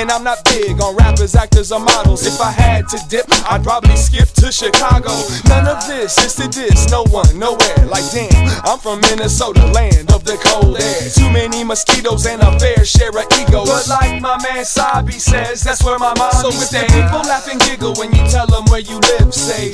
And 0.00 0.10
I'm 0.10 0.24
not 0.24 0.42
big 0.46 0.80
on 0.80 0.96
rappers, 0.96 1.34
actors, 1.34 1.70
or 1.70 1.78
models. 1.78 2.24
If 2.24 2.40
I 2.40 2.50
had 2.50 2.88
to 2.88 2.98
dip, 3.10 3.26
I'd 3.44 3.62
probably 3.62 3.96
skip 3.96 4.28
to 4.40 4.50
Chicago. 4.50 5.12
None 5.44 5.68
of 5.68 5.86
this 5.86 6.16
is 6.24 6.34
to 6.36 6.48
this, 6.48 6.90
no 6.90 7.04
one, 7.12 7.38
nowhere. 7.38 7.84
Like, 7.84 8.10
damn, 8.10 8.32
I'm 8.64 8.78
from 8.78 9.02
Minnesota, 9.02 9.66
land 9.66 10.10
of 10.10 10.24
the 10.24 10.40
cold 10.40 10.80
air. 10.80 11.10
Too 11.12 11.28
many 11.30 11.64
mosquitoes 11.64 12.24
and 12.24 12.40
a 12.40 12.58
fair 12.58 12.82
share 12.86 13.10
of 13.10 13.28
egos. 13.44 13.68
But 13.68 13.88
like 13.88 14.22
my 14.22 14.40
man 14.42 14.64
Sabi 14.64 15.20
says, 15.20 15.60
that's 15.62 15.84
where 15.84 15.98
my 15.98 16.14
mom 16.16 16.32
So 16.32 16.48
if 16.48 16.70
the 16.70 16.80
people 16.88 17.20
laugh 17.28 17.46
and 17.52 17.60
giggle 17.60 17.92
when 17.96 18.10
you 18.14 18.26
tell 18.26 18.46
them 18.46 18.64
where 18.72 18.80
you 18.80 18.96
live, 19.20 19.34
say, 19.34 19.70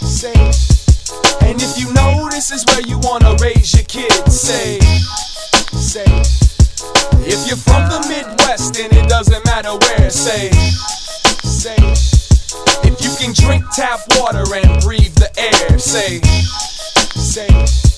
say. 0.00 0.32
And 1.44 1.60
if 1.60 1.76
you 1.76 1.92
know 1.92 2.26
this 2.30 2.50
is 2.50 2.64
where 2.72 2.80
you 2.88 2.98
wanna 3.00 3.36
raise 3.42 3.74
your 3.74 3.84
kids, 3.84 4.40
say, 4.40 4.80
say. 5.76 6.45
If 7.26 7.46
you're 7.46 7.56
from 7.56 7.88
the 7.88 8.00
Midwest, 8.08 8.74
then 8.74 8.92
it 8.92 9.08
doesn't 9.08 9.44
matter 9.44 9.70
where. 9.70 10.10
Say, 10.10 10.50
say. 11.42 11.76
If 12.84 13.00
you 13.02 13.10
can 13.18 13.32
drink 13.34 13.64
tap 13.74 14.00
water 14.16 14.44
and 14.54 14.82
breathe 14.82 15.14
the 15.14 15.30
air, 15.38 15.78
say, 15.78 16.20
say. 17.16 17.95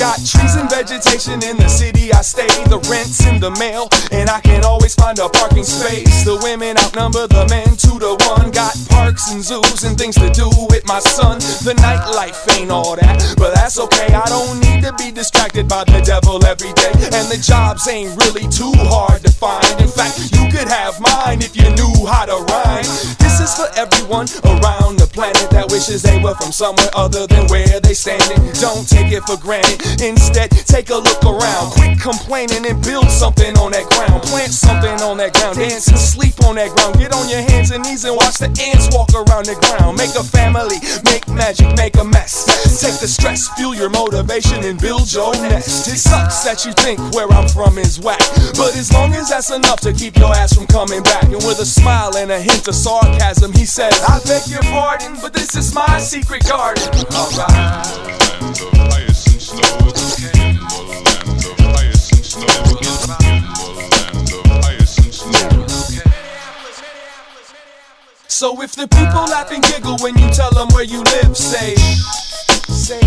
Got 0.00 0.16
trees 0.24 0.56
and 0.56 0.70
vegetation 0.70 1.44
in 1.44 1.58
the 1.60 1.68
city 1.68 2.10
I 2.12 2.22
stay. 2.22 2.48
The 2.72 2.80
rent's 2.88 3.20
in 3.26 3.38
the 3.38 3.50
mail, 3.60 3.88
and 4.10 4.30
I 4.30 4.40
can 4.40 4.64
always 4.64 4.94
find 4.94 5.18
a 5.18 5.28
parking 5.28 5.64
space. 5.64 6.24
The 6.24 6.40
women 6.40 6.78
outnumber 6.78 7.26
the 7.26 7.44
men 7.52 7.76
two 7.76 8.00
to 8.00 8.16
one. 8.24 8.50
Got 8.50 8.72
parks 8.88 9.30
and 9.30 9.44
zoos 9.44 9.84
and 9.84 9.98
things 9.98 10.16
to 10.16 10.30
do 10.30 10.48
with 10.72 10.86
my 10.86 11.00
son. 11.00 11.38
The 11.68 11.76
nightlife 11.84 12.40
ain't 12.56 12.70
all 12.70 12.96
that, 12.96 13.20
but 13.36 13.54
that's 13.54 13.78
okay. 13.78 14.08
I 14.08 14.24
don't 14.24 14.60
need 14.60 14.80
to 14.88 14.92
be 14.96 15.12
distracted 15.12 15.68
by 15.68 15.84
the 15.84 16.00
devil 16.00 16.40
every 16.46 16.72
day. 16.80 16.96
And 17.12 17.28
the 17.28 17.36
jobs 17.36 17.86
ain't 17.88 18.16
really 18.24 18.48
too 18.48 18.72
hard 18.88 19.20
to 19.22 19.30
find. 19.30 19.68
In 19.80 19.88
fact, 19.88 20.32
you 20.32 20.48
could 20.48 20.68
have 20.68 20.96
mine 21.00 21.42
if 21.42 21.52
you 21.56 21.68
knew 21.76 22.06
how 22.08 22.24
to 22.24 22.40
rhyme. 22.48 22.88
This 23.20 23.36
is 23.40 23.52
for 23.52 23.68
everyone 23.76 24.32
around 24.44 24.96
the 24.96 25.08
planet 25.12 25.48
that 25.50 25.68
wishes 25.70 26.02
they 26.02 26.18
were 26.20 26.34
from 26.34 26.52
somewhere 26.52 26.88
other 26.94 27.26
than 27.26 27.46
where 27.48 27.80
they 27.80 27.94
standing. 27.94 28.40
Don't 28.60 28.88
take 28.88 29.12
it 29.12 29.22
for 29.24 29.36
granted. 29.40 29.80
Instead, 30.00 30.50
take 30.50 30.90
a 30.90 30.96
look 30.96 31.24
around. 31.24 31.72
Quit 31.72 31.98
complaining 32.00 32.64
and 32.66 32.82
build 32.84 33.10
something 33.10 33.56
on 33.58 33.72
that 33.72 33.88
ground. 33.90 34.22
Plant 34.22 34.52
something 34.52 35.00
on 35.00 35.16
that 35.16 35.32
ground. 35.34 35.56
Dance 35.56 35.88
and 35.88 35.98
sleep 35.98 36.36
on 36.44 36.56
that 36.56 36.70
ground. 36.76 36.98
Get 36.98 37.12
on 37.12 37.28
your 37.28 37.42
hands 37.42 37.70
and 37.70 37.82
knees 37.84 38.04
and 38.04 38.14
watch 38.14 38.38
the 38.38 38.52
ants 38.60 38.88
walk 38.92 39.10
around 39.14 39.46
the 39.46 39.56
ground. 39.66 39.96
Make 39.96 40.14
a 40.14 40.22
family, 40.22 40.76
make 41.04 41.26
magic, 41.28 41.74
make 41.76 41.96
a 41.96 42.04
mess. 42.04 42.44
Take 42.80 43.00
the 43.00 43.08
stress, 43.08 43.48
fuel 43.56 43.74
your 43.74 43.90
motivation, 43.90 44.62
and 44.64 44.80
build 44.80 45.12
your 45.12 45.32
nest. 45.34 45.88
It 45.88 45.98
sucks 45.98 46.44
that 46.44 46.64
you 46.64 46.72
think 46.84 47.00
where 47.14 47.28
I'm 47.32 47.48
from 47.48 47.78
is 47.78 47.98
whack. 47.98 48.20
But 48.56 48.76
as 48.76 48.92
long 48.92 49.12
as 49.14 49.30
that's 49.30 49.50
enough 49.50 49.80
to 49.80 49.92
keep 49.92 50.16
your 50.16 50.32
ass 50.34 50.54
from 50.54 50.66
coming 50.66 51.02
back. 51.02 51.24
And 51.24 51.42
with 51.44 51.60
a 51.60 51.66
smile 51.66 52.16
and 52.16 52.30
a 52.30 52.40
hint 52.40 52.68
of 52.68 52.74
sarcasm, 52.74 53.52
he 53.52 53.64
says, 53.64 53.98
I 54.06 54.20
beg 54.24 54.46
your 54.48 54.62
pardon, 54.62 55.16
but 55.20 55.32
this 55.32 55.56
is 55.56 55.74
my 55.74 55.98
secret 55.98 56.46
garden. 56.48 56.88
Alright. 57.12 58.10
So 68.40 68.62
if 68.62 68.72
the 68.72 68.88
people 68.88 69.24
laugh 69.28 69.52
and 69.52 69.62
giggle 69.62 69.98
when 69.98 70.16
you 70.16 70.30
tell 70.30 70.50
them 70.52 70.68
where 70.72 70.82
you 70.82 71.02
live, 71.02 71.36
say, 71.36 71.74
say. 72.72 73.00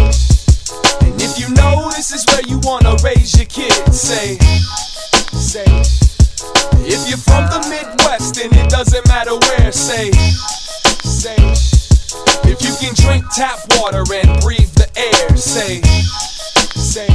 And 1.01 1.19
if 1.19 1.39
you 1.39 1.49
know 1.55 1.89
this 1.89 2.11
is 2.11 2.23
where 2.27 2.43
you 2.45 2.59
wanna 2.61 2.95
raise 3.03 3.35
your 3.35 3.47
kids, 3.47 3.99
say, 3.99 4.37
say. 5.33 5.65
If 6.85 7.09
you're 7.09 7.17
from 7.17 7.49
the 7.49 7.65
Midwest 7.67 8.37
and 8.37 8.55
it 8.55 8.69
doesn't 8.69 9.07
matter 9.07 9.35
where, 9.35 9.71
say, 9.71 10.11
say. 11.01 11.72
If 12.45 12.61
you 12.61 12.73
can 12.79 12.93
drink 12.95 13.25
tap 13.33 13.59
water 13.77 14.03
and 14.13 14.41
breathe 14.41 14.71
the 14.75 14.89
air, 14.95 15.37
say, 15.37 15.81
say. 16.75 17.07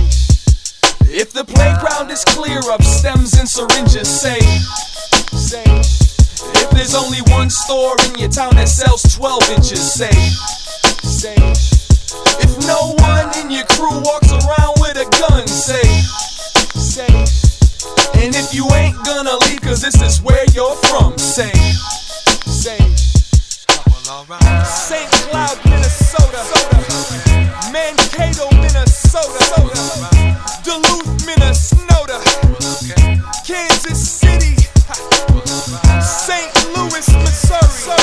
If 1.10 1.32
the 1.32 1.44
playground 1.44 2.10
is 2.10 2.24
clear 2.24 2.60
of 2.70 2.84
stems 2.84 3.34
and 3.34 3.48
syringes, 3.48 4.08
say, 4.08 4.40
say. 5.36 5.64
If 6.62 6.70
there's 6.70 6.94
only 6.94 7.18
one 7.32 7.50
store 7.50 7.96
in 8.06 8.18
your 8.18 8.28
town 8.28 8.56
that 8.56 8.68
sells 8.68 9.02
12 9.14 9.50
inches, 9.50 9.80
say, 9.80 10.12
say. 11.02 11.36
If 12.40 12.66
no 12.66 12.94
one 12.98 13.34
in 13.38 13.50
your 13.50 13.64
crew 13.66 14.00
walks 14.02 14.30
around 14.30 14.74
with 14.80 14.96
a 14.96 15.08
gun, 15.18 15.46
say, 15.46 15.82
say. 16.78 17.10
And 18.22 18.34
if 18.34 18.54
you 18.54 18.68
ain't 18.74 18.96
gonna 19.04 19.36
leave, 19.46 19.60
cause 19.60 19.80
this 19.80 20.00
is 20.02 20.22
where 20.22 20.44
you're 20.54 20.76
from, 20.86 21.16
say, 21.18 21.52
say. 22.46 22.78
St. 24.08 25.10
Cloud, 25.28 25.58
Minnesota. 25.66 26.40
Mankato, 27.70 28.48
Minnesota. 28.56 29.44
Duluth, 30.64 31.26
Minnesota. 31.26 32.18
Kansas 33.46 34.00
City. 34.00 34.56
St. 36.00 36.50
Louis, 36.74 37.06
Missouri. 37.20 38.00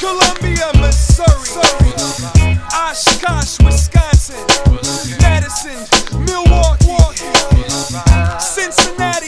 Columbia, 0.00 0.70
Missouri. 0.80 1.52
Oshkosh, 2.72 3.60
Wisconsin. 3.60 4.40
Madison, 5.20 5.84
Milwaukee. 6.24 7.28
Cincinnati, 8.40 9.27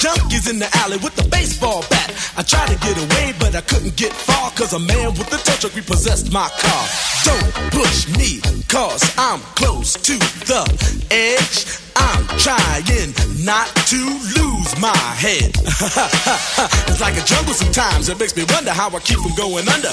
junkies 0.00 0.48
in 0.48 0.58
the 0.58 0.68
alley 0.80 0.96
with 1.04 1.14
the 1.14 1.28
baseball 1.28 1.84
bat. 1.90 2.08
I 2.36 2.42
tried 2.42 2.72
to 2.72 2.78
get 2.80 2.96
away, 2.96 3.34
but 3.38 3.54
I 3.54 3.60
couldn't 3.60 3.96
get 3.96 4.12
far, 4.12 4.50
cause 4.52 4.72
a 4.72 4.78
man 4.78 5.12
with 5.12 5.28
a 5.28 5.38
tow 5.44 5.56
truck 5.60 5.76
repossessed 5.76 6.32
my 6.32 6.48
car. 6.48 6.84
Don't 7.28 7.52
push 7.76 8.08
me, 8.16 8.40
cause 8.68 9.04
I'm 9.18 9.40
close 9.60 9.92
to 9.94 10.16
the 10.48 10.64
edge. 11.12 11.76
I'm 11.96 12.24
trying 12.40 13.12
not 13.44 13.68
to 13.92 14.00
lose 14.40 14.72
my 14.80 14.96
head. 15.20 15.52
it's 16.88 17.00
like 17.00 17.16
a 17.20 17.24
jungle 17.24 17.52
sometimes. 17.52 18.08
It 18.08 18.18
makes 18.18 18.34
me 18.36 18.44
wonder 18.48 18.70
how 18.72 18.88
I 18.88 19.00
keep 19.00 19.18
from 19.18 19.34
going 19.36 19.68
under. 19.68 19.92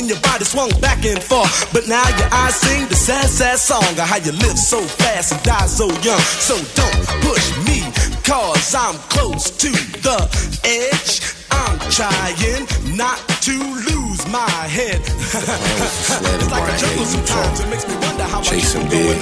and 0.01 0.09
your 0.09 0.19
body 0.21 0.43
swung 0.43 0.69
back 0.81 1.05
and 1.05 1.21
forth. 1.21 1.69
But 1.71 1.87
now 1.87 2.01
your 2.17 2.29
eyes 2.33 2.55
sing 2.55 2.87
the 2.89 2.95
sad, 2.95 3.29
sad 3.29 3.59
song 3.59 3.85
of 3.85 4.09
how 4.09 4.17
you 4.17 4.33
live 4.33 4.57
so 4.57 4.81
fast 4.81 5.31
and 5.31 5.41
die 5.43 5.67
so 5.67 5.85
young. 6.01 6.25
So 6.41 6.57
don't 6.73 7.01
push 7.21 7.45
me, 7.69 7.85
cause 8.25 8.73
I'm 8.73 8.97
close 9.13 9.51
to 9.61 9.69
the 10.01 10.17
edge. 10.65 11.21
I'm 11.53 11.77
trying 11.93 12.65
not 12.97 13.21
to 13.45 13.53
lose 13.93 14.25
my 14.27 14.49
head. 14.65 14.99
it's 15.05 16.49
like 16.49 16.65
a 16.65 16.77
jungle 16.81 17.05
sometimes. 17.05 17.59
It 17.59 17.69
makes 17.69 17.87
me 17.87 17.95
wonder 18.01 18.23
how 18.23 18.41
Chasing 18.41 18.89
beer, 18.89 19.13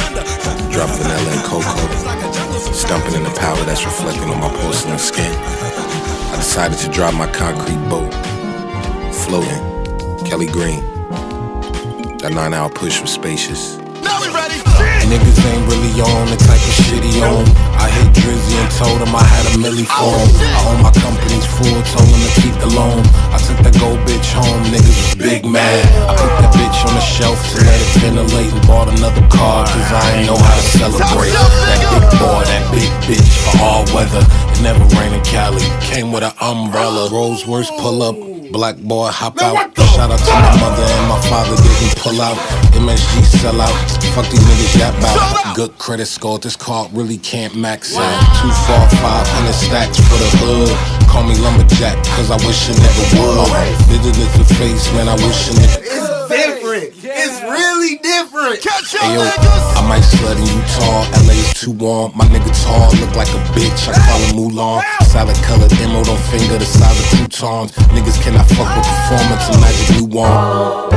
drop 0.72 0.90
vanilla 0.96 1.32
and 1.36 1.44
cocoa, 1.44 2.72
stumping 2.72 3.16
in 3.16 3.24
the 3.24 3.36
powder 3.36 3.64
that's 3.66 3.84
reflecting 3.84 4.30
on 4.30 4.40
my 4.40 4.50
porcelain 4.64 5.00
skin. 5.00 5.34
I 6.32 6.36
decided 6.38 6.78
to 6.80 6.90
drive 6.90 7.16
my 7.16 7.28
concrete 7.28 7.82
boat, 7.90 8.14
floating, 9.26 9.79
Kelly 10.26 10.48
Green. 10.48 10.82
That 12.20 12.32
nine 12.34 12.54
hour 12.54 12.70
push 12.70 13.02
was 13.02 13.12
spacious. 13.12 13.78
Now 14.04 14.20
we 14.20 14.28
ready. 14.34 14.60
Niggas 15.10 15.42
ain't 15.42 15.66
really 15.66 15.90
on 16.06 16.30
the 16.30 16.38
type 16.38 16.62
of 16.62 16.76
shit 16.86 17.02
he 17.02 17.18
on. 17.26 17.42
I 17.74 17.90
hit 17.90 18.14
Drizzy 18.14 18.54
and 18.62 18.70
told 18.78 19.02
him 19.02 19.10
I 19.16 19.26
had 19.26 19.44
a 19.50 19.54
milli 19.58 19.88
oh, 19.90 19.98
for 19.98 20.14
him. 20.22 20.30
I 20.54 20.60
own 20.70 20.80
my 20.86 20.94
company's 20.94 21.48
full, 21.58 21.82
told 21.90 22.06
him 22.06 22.22
to 22.22 22.34
keep 22.38 22.56
the 22.62 22.70
loan. 22.78 23.02
I 23.34 23.42
took 23.42 23.58
that 23.66 23.74
gold 23.82 23.98
bitch 24.06 24.30
home, 24.38 24.70
niggas 24.70 24.98
was 25.02 25.16
big 25.18 25.50
mad. 25.50 25.82
I 26.06 26.14
put 26.14 26.30
that 26.46 26.54
bitch 26.54 26.78
on 26.86 26.94
the 26.94 27.02
shelf 27.02 27.42
to 27.56 27.58
let 27.66 27.74
it 27.74 27.92
ventilate 27.98 28.54
and 28.54 28.64
bought 28.70 28.92
another 28.94 29.26
car, 29.34 29.66
cause 29.66 29.90
I 29.90 30.22
ain't 30.22 30.28
know 30.30 30.38
how 30.38 30.54
to 30.54 30.66
celebrate. 30.78 31.34
That 31.34 31.82
big 31.90 32.06
boy, 32.22 32.42
that 32.46 32.64
big 32.70 32.92
bitch 33.10 33.30
for 33.50 33.66
all 33.66 33.84
weather. 33.96 34.22
It 34.22 34.62
never 34.62 34.86
rained 34.94 35.16
in 35.18 35.24
Cali. 35.26 35.66
Came 35.82 36.12
with 36.14 36.22
an 36.22 36.38
umbrella, 36.38 37.10
Rolls 37.10 37.48
Royce 37.48 37.72
pull 37.82 38.04
up. 38.04 38.39
Black 38.52 38.78
boy 38.78 39.08
hop 39.08 39.38
out. 39.42 39.78
Shout 39.94 40.10
out 40.10 40.18
to 40.18 40.34
my 40.34 40.54
mother 40.60 40.82
and 40.82 41.08
my 41.08 41.22
father 41.30 41.56
didn't 41.56 41.96
pull 42.02 42.20
out. 42.20 42.38
MSG 42.74 43.24
sell 43.26 43.62
out. 43.62 43.70
Fuck 44.16 44.26
these 44.32 44.42
niggas 44.42 44.80
yap 44.80 44.96
out. 45.04 45.56
Good 45.56 45.78
credit 45.78 46.08
score. 46.08 46.40
This 46.40 46.56
card 46.56 46.92
really 46.92 47.18
can't 47.18 47.56
max 47.56 47.96
out. 47.96 48.20
Two, 48.42 48.50
four, 48.66 48.82
five 49.02 49.28
hundred 49.28 49.54
stacks 49.54 49.98
for 49.98 50.18
the 50.18 50.30
hood. 50.42 50.74
Call 51.10 51.24
me 51.24 51.36
lumberjack, 51.38 52.04
cause 52.18 52.32
I 52.32 52.38
wish 52.46 52.70
a 52.70 52.74
nigga 52.74 53.04
would. 53.22 54.02
Did 54.02 54.18
it 54.18 54.32
the 54.38 54.46
face, 54.56 54.92
man. 54.94 55.08
I 55.10 55.16
wish 55.16 55.50
a 55.50 55.54
nigga. 55.54 55.80
It's 55.86 56.59
different. 56.74 57.04
It's 57.04 57.42
really 57.42 57.98
different. 57.98 58.62
Catch 58.62 58.98
Hey 58.98 59.14
yo, 59.14 59.22
I 59.22 59.86
might 59.88 60.04
slut 60.04 60.38
in 60.38 60.46
Utah, 60.46 61.28
LA's 61.28 61.54
too 61.54 61.72
warm. 61.72 62.12
My 62.16 62.26
nigga 62.26 62.52
tall, 62.64 62.92
look 63.00 63.16
like 63.16 63.30
a 63.30 63.42
bitch. 63.58 63.88
I 63.88 63.94
call 63.94 64.20
him 64.20 64.36
Mulan. 64.38 64.84
Solid 65.06 65.36
colored 65.38 65.74
emerald 65.74 66.10
on 66.10 66.18
finger 66.30 66.58
the 66.58 66.66
size 66.66 67.00
of 67.00 67.06
croutons. 67.18 67.72
Niggas 67.94 68.22
cannot 68.22 68.48
fuck 68.50 68.76
with 68.76 68.86
performance 68.86 69.50
and 69.50 69.62
magic 69.62 69.98
you 69.98 70.06
want. 70.06 70.90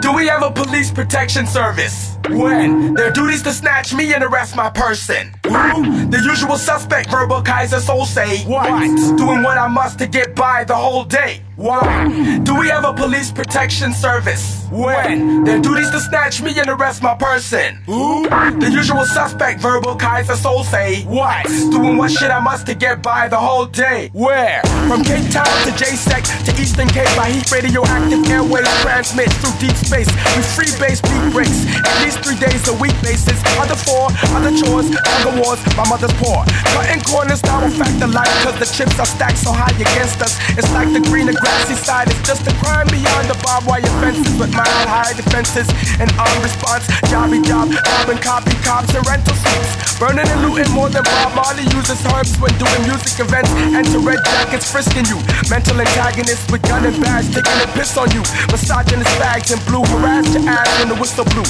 Do 0.00 0.14
we 0.14 0.26
have 0.26 0.42
a 0.42 0.50
police 0.50 0.90
protection 0.90 1.46
service? 1.46 2.16
When 2.28 2.94
their 2.94 3.10
duties 3.10 3.42
to 3.42 3.52
snatch 3.52 3.94
me 3.94 4.12
and 4.14 4.22
arrest 4.22 4.54
my 4.56 4.70
person. 4.70 5.32
Who? 5.44 6.06
The 6.10 6.20
usual 6.24 6.56
suspect, 6.56 7.10
verbal 7.10 7.42
Keyser 7.42 7.80
Söze. 7.80 8.46
What? 8.46 9.18
Doing 9.18 9.42
what 9.42 9.58
I 9.58 9.68
must 9.68 9.98
to 9.98 10.06
get 10.06 10.34
by 10.34 10.64
the 10.64 10.74
whole 10.74 11.04
day. 11.04 11.42
Why? 11.56 12.08
Do 12.42 12.58
we 12.58 12.68
have 12.68 12.84
a 12.84 12.94
police 12.94 13.30
protection 13.30 13.92
service? 13.92 14.66
When 14.70 15.44
their 15.44 15.60
duties 15.60 15.90
to 15.90 16.00
snatch 16.00 16.40
me 16.40 16.58
and 16.58 16.70
arrest 16.70 17.02
my 17.02 17.14
person. 17.16 17.76
Who? 17.86 18.28
The 18.28 18.70
usual 18.70 19.04
suspect, 19.04 19.60
verbal 19.60 19.96
Keyser 19.96 20.36
Söze. 20.36 21.04
What? 21.06 21.46
Doing 21.46 21.96
what 21.96 22.10
shit 22.10 22.30
I 22.30 22.40
must 22.40 22.66
to 22.66 22.74
get 22.74 23.02
by 23.02 23.28
the 23.28 23.36
whole 23.36 23.66
day. 23.66 24.10
Where? 24.12 24.62
From 24.88 25.02
Cape 25.04 25.30
Town 25.30 25.44
to 25.66 25.72
JSEC 25.72 26.44
to 26.46 26.62
Eastern 26.62 26.88
Cape, 26.88 27.14
by 27.16 27.30
heat 27.30 27.50
radioactive 27.50 28.26
airways 28.30 28.68
transmit 28.80 29.30
through 29.34 29.68
deep 29.68 29.76
space 29.76 30.08
with 30.36 30.46
free 30.54 30.72
base 30.78 31.00
beat 31.02 31.32
breaks. 31.32 31.66
Least 32.10 32.26
three 32.26 32.42
days 32.42 32.66
a 32.66 32.74
week 32.82 32.98
basis. 33.06 33.38
Other 33.54 33.78
four, 33.86 34.10
other 34.34 34.50
chores, 34.50 34.90
other 34.90 35.30
wars, 35.38 35.62
my 35.78 35.86
mother's 35.86 36.10
poor. 36.18 36.42
Cutting 36.74 36.98
corners 37.06 37.38
now 37.46 37.62
a 37.62 37.70
fact 37.70 38.02
of 38.02 38.10
life, 38.10 38.26
cause 38.42 38.58
the 38.58 38.66
chips 38.66 38.98
are 38.98 39.06
stacked 39.06 39.38
so 39.38 39.54
high 39.54 39.70
against 39.78 40.18
us. 40.18 40.34
It's 40.58 40.66
like 40.74 40.90
the 40.90 40.98
greener 41.06 41.38
grassy 41.38 41.78
side, 41.78 42.10
it's 42.10 42.26
just 42.26 42.42
a 42.50 42.54
crime 42.58 42.90
beyond 42.90 43.30
the 43.30 43.38
barbed 43.46 43.70
wire 43.70 43.94
fences 44.02 44.26
with 44.42 44.50
mile 44.50 44.86
high 44.90 45.14
defenses 45.14 45.70
and 46.02 46.10
armed 46.18 46.42
response. 46.42 46.82
Jobby 47.06 47.46
job, 47.46 47.70
robbing 47.70 48.18
copy 48.18 48.58
cops 48.66 48.90
and 48.90 49.06
rental 49.06 49.38
suits. 49.38 49.70
Burning 50.02 50.26
and 50.26 50.40
looting 50.42 50.72
more 50.74 50.90
than 50.90 51.04
Bob 51.04 51.30
Marley 51.38 51.62
uses 51.76 52.00
herbs 52.10 52.34
when 52.42 52.50
doing 52.58 52.82
music 52.90 53.22
events. 53.22 53.52
Enter 53.70 54.02
red 54.02 54.18
jackets 54.34 54.66
frisking 54.66 55.06
you. 55.06 55.20
Mental 55.46 55.78
antagonists 55.78 56.50
with 56.50 56.64
gun 56.66 56.88
and 56.88 56.96
badge 56.98 57.28
taking 57.30 57.60
a 57.62 57.68
piss 57.76 57.94
on 58.00 58.10
you. 58.10 58.24
Misogynist 58.50 59.14
bags 59.22 59.52
and 59.54 59.60
blue 59.68 59.84
harass 59.94 60.26
your 60.34 60.42
ass 60.48 60.66
when 60.80 60.88
the 60.88 60.98
whistle 60.98 61.28
blew. 61.36 61.44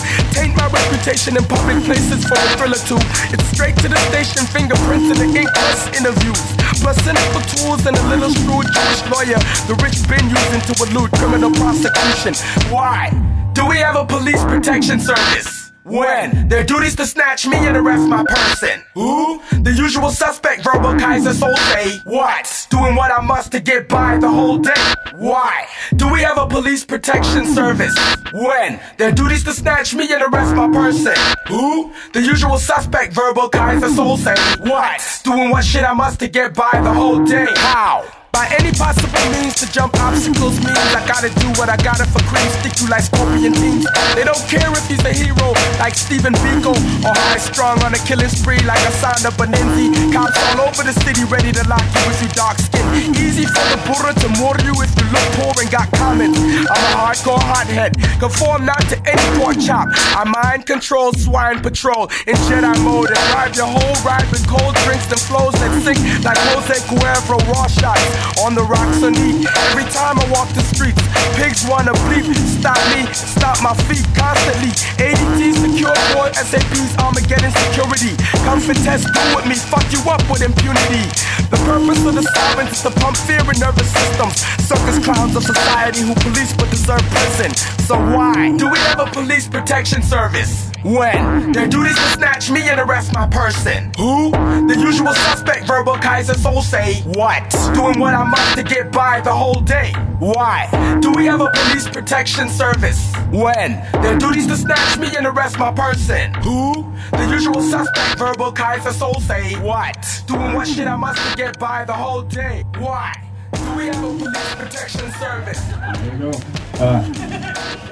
My 0.57 0.69
reputation 0.69 1.37
in 1.37 1.45
public 1.45 1.83
places 1.85 2.25
for 2.25 2.35
a 2.35 2.47
thrill 2.57 2.75
or 2.75 2.83
two. 2.83 3.01
It's 3.33 3.45
straight 3.53 3.77
to 3.83 3.89
the 3.89 3.99
station, 4.11 4.47
fingerprints 4.47 5.09
in 5.13 5.17
the 5.19 5.39
ink 5.39 5.51
plus 5.55 5.87
interviews. 5.99 6.41
Plus 6.81 6.97
cynical 7.05 7.41
tools 7.55 7.87
and 7.87 7.97
a 7.97 8.05
little 8.09 8.31
shrewd 8.31 8.67
Jewish 8.73 9.03
lawyer. 9.13 9.41
The 9.69 9.77
rich 9.83 10.01
been 10.09 10.27
using 10.29 10.63
to 10.69 10.75
elude 10.85 11.13
criminal 11.13 11.51
prosecution. 11.53 12.35
Why? 12.73 13.11
Do 13.53 13.67
we 13.67 13.77
have 13.79 13.97
a 13.97 14.05
police 14.05 14.43
protection 14.45 15.01
service? 15.01 15.60
When 15.85 16.49
their 16.49 16.63
duties 16.63 16.95
to 16.97 17.07
snatch 17.07 17.47
me 17.47 17.57
and 17.57 17.77
arrest 17.77 18.07
my 18.07 18.23
person. 18.25 18.83
Who? 18.93 19.41
The 19.63 19.73
usual 19.73 20.11
suspect, 20.11 20.63
verbal 20.63 20.93
Keyser 20.93 21.33
Söze. 21.33 22.05
What? 22.05 22.67
Doing 22.71 22.95
what 22.97 23.11
I 23.11 23.23
must 23.23 23.51
to 23.53 23.61
get 23.61 23.89
by 23.89 24.19
the 24.19 24.29
whole 24.29 24.59
day. 24.59 24.75
Why? 25.15 25.67
Do 25.97 26.13
we 26.13 26.21
have 26.21 26.37
a 26.37 26.47
police 26.47 26.85
protection 26.85 27.47
service? 27.47 27.97
When 28.33 28.79
their 28.99 29.11
duties 29.11 29.43
to 29.45 29.53
snatch 29.53 29.95
me 29.95 30.13
and 30.13 30.23
arrest 30.23 30.55
my 30.55 30.69
person. 30.69 31.15
Who? 31.49 31.93
The 32.13 32.21
usual 32.21 32.59
suspect, 32.59 33.15
verbal 33.15 33.49
Keyser 33.49 33.89
Söze. 33.89 34.61
What? 34.69 35.21
Doing 35.25 35.51
what 35.51 35.65
shit 35.65 35.85
I 35.85 35.95
must 35.95 36.21
to 36.21 36.29
get 36.29 36.55
by 36.55 36.79
the 36.83 36.93
whole 36.93 37.25
day. 37.25 37.47
How? 37.57 38.05
By 38.33 38.47
any 38.55 38.71
possible 38.71 39.11
means 39.35 39.59
to 39.59 39.67
jump 39.73 39.99
obstacles 39.99 40.55
means 40.63 40.79
I 40.95 41.03
gotta 41.07 41.35
do 41.43 41.51
what 41.59 41.69
I 41.69 41.77
gotta 41.77 42.07
for 42.07 42.23
cream. 42.31 42.47
Stick 42.63 42.79
you 42.79 42.87
like 42.87 43.03
scorpion 43.03 43.53
teams. 43.53 43.87
They 44.15 44.23
don't 44.23 44.41
care 44.47 44.71
if 44.71 44.87
he's 44.87 45.03
a 45.03 45.11
hero 45.11 45.51
like 45.83 45.95
Steven 45.99 46.35
Biko 46.39 46.71
or 47.03 47.15
high 47.27 47.43
strong 47.43 47.83
on 47.83 47.95
a 47.95 48.01
killing 48.07 48.31
spree 48.31 48.63
like 48.63 48.79
Asanda 48.87 49.35
Benenzi. 49.35 49.91
Cops 50.15 50.39
all 50.55 50.63
over 50.63 50.87
the 50.87 50.95
city 51.03 51.27
ready 51.27 51.51
to 51.51 51.63
lock 51.67 51.83
you 51.83 52.03
with 52.07 52.23
your 52.23 52.35
dark 52.39 52.59
skin. 52.59 52.87
Easy 53.19 53.47
for 53.51 53.67
the 53.75 53.79
Buddha 53.83 54.15
to 54.23 54.29
murder 54.39 54.63
you 54.63 54.79
if 54.79 54.95
you 54.95 55.07
look 55.11 55.27
poor 55.35 55.55
and 55.59 55.71
got 55.71 55.91
comments. 55.99 56.39
I'm 56.39 56.83
a 56.87 56.93
hardcore 57.03 57.43
hothead. 57.43 57.99
Conform 58.23 58.65
not 58.65 58.83
to 58.95 58.97
any 59.11 59.27
pork 59.43 59.59
chop. 59.59 59.91
I 60.15 60.23
mind 60.23 60.67
control 60.67 61.13
swine 61.15 61.61
patrol 61.61 62.07
in 62.31 62.39
Jedi 62.47 62.79
mode 62.87 63.11
and 63.11 63.25
ride 63.35 63.57
your 63.59 63.67
whole 63.67 63.99
ride 64.07 64.31
with 64.31 64.47
cold 64.47 64.79
drinks 64.87 65.11
and 65.11 65.19
flows 65.19 65.55
that 65.59 65.75
sink 65.83 65.99
like 66.23 66.39
Jose 66.55 66.79
Cuervo 66.87 67.43
raw 67.51 67.67
shots 67.67 68.20
on 68.45 68.55
the 68.55 68.63
rocks 68.63 69.03
on 69.03 69.15
E. 69.17 69.47
Every 69.71 69.85
time 69.91 70.19
I 70.19 70.25
walk 70.31 70.49
the 70.57 70.63
streets, 70.63 71.01
pigs 71.37 71.65
wanna 71.69 71.93
bleep. 72.09 72.27
Stop 72.59 72.81
me, 72.93 73.07
stop 73.13 73.63
my 73.63 73.75
feet 73.89 74.07
constantly. 74.17 74.73
ADT 75.01 75.41
secure 75.61 75.97
boy, 76.15 76.29
SAP's 76.33 76.93
Armageddon 76.99 77.53
security. 77.53 78.17
Come 78.45 78.61
for 78.61 78.75
test, 78.75 79.09
do 79.13 79.23
with 79.37 79.47
me, 79.47 79.57
fuck 79.57 79.87
you 79.93 80.01
up 80.11 80.23
with 80.31 80.43
impunity. 80.43 81.05
The 81.51 81.59
purpose 81.67 82.05
of 82.07 82.15
the 82.15 82.23
sirens 82.23 82.71
is 82.73 82.83
to 82.83 82.91
pump 82.91 83.17
fear 83.17 83.43
in 83.43 83.59
nervous 83.59 83.91
systems. 83.91 84.39
Circus 84.63 85.05
clowns 85.05 85.35
of 85.35 85.43
society 85.43 86.01
who 86.01 86.15
police 86.15 86.53
but 86.55 86.71
deserve 86.71 87.03
prison. 87.11 87.55
So 87.89 87.97
why 87.99 88.57
do 88.57 88.71
we 88.71 88.79
have 88.79 89.01
a 89.01 89.07
police 89.07 89.49
protection 89.49 90.03
service? 90.03 90.71
When 90.83 91.53
their 91.53 91.69
duties 91.69 91.95
to 91.95 92.09
snatch 92.17 92.51
me 92.51 92.63
and 92.71 92.81
arrest 92.81 93.13
my 93.13 93.27
person. 93.27 93.93
Who? 93.99 94.31
The 94.31 94.77
usual 94.79 95.13
suspect, 95.13 95.67
verbal 95.67 95.95
Keyser 95.95 96.35
Söze. 96.35 97.05
What? 97.17 97.51
Doing 97.75 97.99
what 97.99 98.10
I 98.15 98.25
must 98.25 98.57
to 98.57 98.63
get 98.63 98.93
by 98.93 99.21
the 99.21 99.33
whole 99.33 99.61
day. 99.61 99.93
Why? 100.19 100.69
Do 101.01 101.13
we 101.13 101.27
have 101.27 101.41
a 101.41 101.51
police 101.51 101.89
protection 101.89 102.49
service? 102.49 103.13
When 103.31 103.81
their 104.03 104.19
duties 104.19 104.47
to 104.49 104.57
snatch 104.57 104.99
me 104.99 105.09
and 105.17 105.27
arrest 105.27 105.59
my 105.59 105.73
person. 105.73 106.35
Who? 106.35 106.93
The 107.13 107.29
usual 107.31 107.63
suspect, 107.63 108.19
verbal 108.19 108.53
Keyser 108.53 108.93
Söze. 108.93 109.63
What? 109.63 110.23
Doing 110.27 110.53
what 110.55 110.69
shit 110.69 110.87
I 110.87 110.97
must 110.97 111.21
to 111.31 111.37
get 111.37 111.59
by 111.59 111.85
the 111.85 111.93
whole 111.93 112.23
day. 112.23 112.65
Why? 112.79 113.13
Do 113.53 113.77
we 113.77 113.87
have 113.87 114.03
a 114.03 114.19
police 114.19 114.55
protection 114.57 115.11
service? 115.13 115.63
There 115.63 116.13
you 116.13 116.31
go. 116.31 116.39
Uh, 116.79 117.03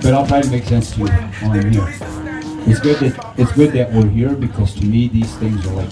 but 0.02 0.14
I'll 0.14 0.26
try 0.26 0.40
to 0.40 0.50
make 0.50 0.64
sense 0.64 0.92
to 0.94 1.00
you 1.00 1.06
while 1.06 1.52
I'm 1.52 1.72
here. 1.72 1.88
It's 2.66 2.80
good 2.80 2.96
that 2.98 3.34
it's 3.38 3.52
good 3.52 3.72
that 3.72 3.92
we're 3.92 4.08
here 4.08 4.34
because 4.34 4.74
to 4.74 4.84
me 4.84 5.08
these 5.08 5.34
things 5.36 5.66
are 5.66 5.74
like 5.74 5.90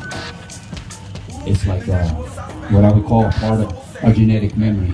it's 1.47 1.67
like 1.67 1.89
uh, 1.89 2.09
what 2.71 2.85
I 2.85 2.93
would 2.93 3.07
call 3.07 3.25
a 3.25 3.33
part 3.33 3.61
of 3.61 3.86
our 4.03 4.13
genetic 4.13 4.57
memory. 4.57 4.93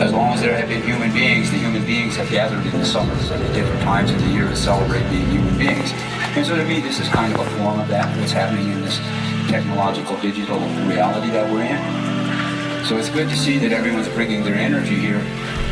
As 0.00 0.12
long 0.12 0.32
as 0.32 0.40
there 0.40 0.56
have 0.56 0.68
been 0.68 0.82
human 0.82 1.12
beings, 1.12 1.50
the 1.50 1.58
human 1.58 1.84
beings 1.84 2.16
have 2.16 2.30
gathered 2.30 2.64
in 2.66 2.78
the 2.78 2.84
summers 2.84 3.30
at 3.30 3.40
different 3.52 3.82
times 3.82 4.10
of 4.10 4.20
the 4.20 4.28
year 4.28 4.48
to 4.48 4.54
celebrate 4.54 5.08
being 5.10 5.26
human 5.26 5.58
beings. 5.58 5.92
And 6.36 6.46
so 6.46 6.54
to 6.54 6.64
me, 6.64 6.80
this 6.80 7.00
is 7.00 7.08
kind 7.08 7.32
of 7.34 7.40
a 7.40 7.50
form 7.58 7.80
of 7.80 7.88
that, 7.88 8.16
what's 8.18 8.30
happening 8.30 8.70
in 8.70 8.80
this 8.82 8.98
technological, 9.50 10.16
digital 10.20 10.60
reality 10.86 11.30
that 11.30 11.50
we're 11.50 11.64
in. 11.64 12.84
So 12.84 12.96
it's 12.96 13.10
good 13.10 13.28
to 13.28 13.36
see 13.36 13.58
that 13.58 13.72
everyone's 13.72 14.08
bringing 14.08 14.44
their 14.44 14.54
energy 14.54 14.94
here 14.94 15.18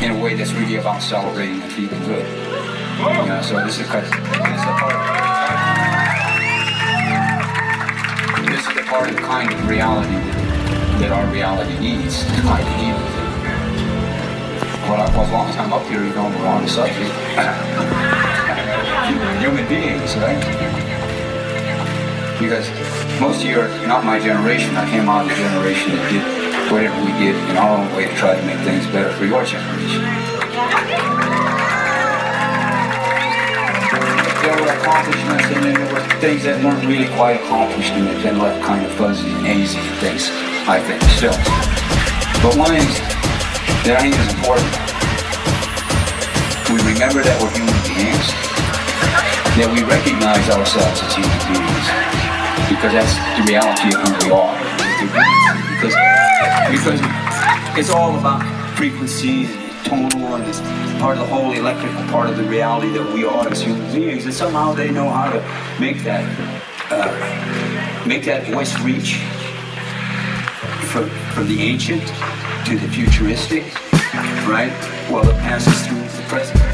in 0.01 0.11
a 0.11 0.19
way 0.21 0.35
that's 0.35 0.51
really 0.51 0.75
about 0.75 1.01
celebrating 1.01 1.61
and 1.61 1.71
feeling 1.71 2.03
good. 2.03 2.25
So 3.45 3.63
this 3.63 3.79
is, 3.79 3.79
this 3.79 3.79
is 3.79 3.79
a 3.79 4.75
part 4.75 5.46
part 8.87 9.09
of 9.09 9.15
the 9.17 9.21
kind 9.21 9.51
of 9.51 9.67
reality 9.67 10.15
that, 11.03 11.11
our 11.11 11.27
reality 11.31 11.77
needs 11.77 12.23
to 12.23 12.39
kind 12.41 12.63
of 12.63 12.73
deal 12.79 12.95
with 12.95 13.19
it. 13.19 13.27
Well, 14.87 15.03
as 15.03 15.31
long 15.31 15.49
as 15.49 15.57
I'm 15.57 15.73
up 15.73 15.83
here, 15.87 16.03
you 16.03 16.15
know, 16.15 16.31
we're 16.31 16.47
on 16.47 16.63
the 16.63 16.69
subject. 16.69 17.11
Human 19.43 19.67
beings, 19.67 20.15
right? 20.15 20.39
Because 22.39 22.71
most 23.19 23.43
of 23.43 23.49
you 23.49 23.59
are 23.59 23.87
not 23.87 24.05
my 24.05 24.19
generation. 24.19 24.77
I 24.77 24.89
came 24.89 25.09
out 25.09 25.23
of 25.23 25.29
the 25.29 25.35
generation 25.35 25.91
that 25.91 26.09
did 26.09 26.71
whatever 26.71 26.95
we 27.03 27.11
did 27.19 27.35
in 27.49 27.57
our 27.57 27.77
own 27.77 27.93
way 27.93 28.07
to 28.07 28.15
try 28.15 28.39
to 28.39 28.45
make 28.45 28.59
things 28.63 28.87
better 28.87 29.11
for 29.11 29.25
your 29.25 29.43
generation. 29.43 31.06
There 34.47 34.55
were 34.63 34.71
accomplishments 34.79 35.43
and 35.51 35.59
then 35.59 35.75
there 35.75 35.91
were 35.91 35.99
things 36.23 36.47
that 36.47 36.63
weren't 36.63 36.79
really 36.87 37.11
quite 37.19 37.35
accomplished 37.35 37.91
and 37.99 38.07
they've 38.07 38.23
been 38.23 38.39
left 38.39 38.63
kind 38.63 38.79
of 38.79 38.95
fuzzy 38.95 39.27
and 39.27 39.43
hazy 39.43 39.75
things, 39.99 40.31
I 40.63 40.79
think, 40.79 41.03
still. 41.19 41.35
But 42.39 42.55
one 42.55 42.71
thing 42.71 42.87
that 43.83 43.99
I 43.99 44.07
think 44.07 44.15
is 44.15 44.31
important, 44.39 44.71
we 46.71 46.79
remember 46.95 47.19
that 47.27 47.35
we're 47.43 47.51
human 47.51 47.75
beings, 47.91 48.27
that 49.59 49.67
we 49.67 49.83
recognize 49.83 50.47
ourselves 50.47 50.95
as 50.95 51.11
human 51.11 51.41
beings, 51.51 51.87
because 52.71 52.95
that's 52.95 53.19
the 53.35 53.43
reality 53.51 53.91
of 53.91 53.99
who 53.99 54.15
we 54.15 54.29
are. 54.31 54.55
Because, 55.75 55.95
because 56.71 57.03
it's 57.75 57.91
all 57.91 58.15
about 58.15 58.47
frequency 58.79 59.66
tonal 59.87 60.35
and 60.35 60.47
it's 60.47 60.59
part 60.99 61.17
of 61.17 61.27
the 61.27 61.33
whole 61.33 61.51
electrical 61.51 62.03
part 62.11 62.29
of 62.29 62.37
the 62.37 62.43
reality 62.43 62.91
that 62.93 63.13
we 63.13 63.25
are 63.25 63.47
as 63.47 63.61
human 63.61 63.91
beings. 63.93 64.25
And 64.25 64.33
somehow 64.33 64.73
they 64.73 64.91
know 64.91 65.09
how 65.09 65.31
to 65.31 65.39
make 65.79 66.03
that 66.03 66.25
uh, 66.89 68.07
make 68.07 68.23
that 68.25 68.47
voice 68.47 68.79
reach 68.81 69.15
from, 70.91 71.09
from 71.33 71.47
the 71.47 71.61
ancient 71.61 72.05
to 72.65 72.77
the 72.77 72.87
futuristic 72.87 73.63
right? 74.47 74.71
Well, 75.09 75.27
it 75.29 75.37
passes 75.39 75.85
through 75.85 75.99
the 75.99 76.27
present. 76.29 76.66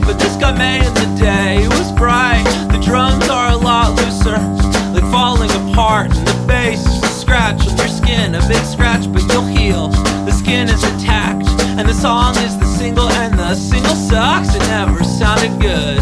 but 0.00 0.18
this 0.18 0.36
got 0.36 0.56
made 0.56 0.86
in 0.86 0.94
the 0.94 1.16
day. 1.20 1.64
It 1.64 1.68
was 1.68 1.92
bright. 1.92 2.44
The 2.72 2.78
drums 2.78 3.28
are 3.28 3.52
a 3.52 3.56
lot 3.56 3.94
looser, 3.96 4.38
like 4.94 5.04
falling 5.10 5.50
apart, 5.50 6.16
and 6.16 6.26
the 6.26 6.44
bass 6.46 6.86
is 6.86 7.02
a 7.02 7.06
scratch 7.08 7.66
on 7.68 7.76
your 7.76 7.88
skin. 7.88 8.34
A 8.34 8.40
big 8.48 8.64
scratch, 8.64 9.12
but 9.12 9.22
you'll 9.32 9.44
heal. 9.44 9.88
The 10.24 10.32
skin 10.32 10.68
is 10.68 10.82
intact, 10.84 11.46
and 11.78 11.86
the 11.88 11.94
song 11.94 12.36
is 12.38 12.56
the 12.58 12.66
single, 12.66 13.08
and 13.08 13.38
the 13.38 13.54
single 13.54 13.94
sucks. 13.94 14.54
It 14.54 14.60
never 14.60 15.04
sounded 15.04 15.60
good. 15.60 16.00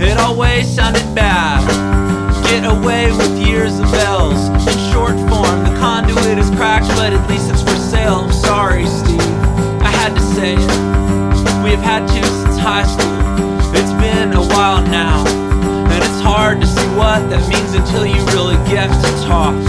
It 0.00 0.16
always 0.18 0.66
sounded 0.74 1.09
cost. 19.30 19.62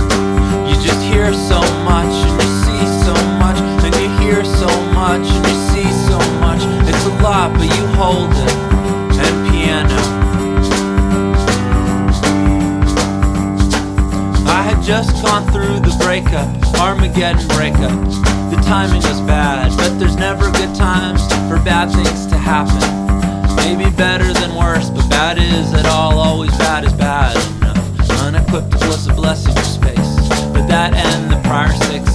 You 0.68 0.76
just 0.82 1.02
hear 1.14 1.30
so 1.34 1.62
much 1.86 2.14
and 2.26 2.36
you 2.42 2.50
see 2.66 2.84
so 3.06 3.14
much 3.38 3.60
and 3.86 3.94
you 4.02 4.10
hear 4.26 4.44
so 4.44 4.70
much 4.98 5.22
and 5.22 5.44
you 5.50 5.58
see 5.70 5.90
so 6.10 6.18
much. 6.42 6.62
It's 6.90 7.06
a 7.06 7.14
lot, 7.22 7.54
but 7.54 7.70
you 7.78 7.86
hold 8.02 8.32
it. 8.46 8.54
And 9.22 9.38
piano. 9.50 10.02
I 14.50 14.62
had 14.70 14.82
just 14.82 15.12
gone 15.24 15.46
through 15.54 15.78
the 15.88 15.96
breakup, 16.04 16.50
Armageddon 16.80 17.48
breakup. 17.50 18.00
The 18.50 18.60
timing 18.66 19.04
was 19.04 19.22
bad, 19.22 19.78
but 19.78 20.00
there's 20.00 20.16
never 20.16 20.50
good 20.60 20.74
times 20.76 21.22
for 21.48 21.58
bad 21.64 21.92
things 21.92 22.26
to 22.34 22.38
happen. 22.38 22.82
Maybe 23.58 23.96
better 23.96 24.34
than 24.34 24.56
worse, 24.56 24.90
but 24.90 25.08
bad 25.08 25.38
is 25.38 25.72
at 25.76 25.86
all, 25.86 26.18
always 26.18 26.52
bad 26.58 26.84
is 26.84 26.94
bad 26.94 27.31
blessed 29.22 29.56
space. 29.64 30.16
But 30.52 30.66
that 30.68 30.94
and 30.96 31.32
the 31.32 31.40
prior 31.48 31.72
six 31.84 32.11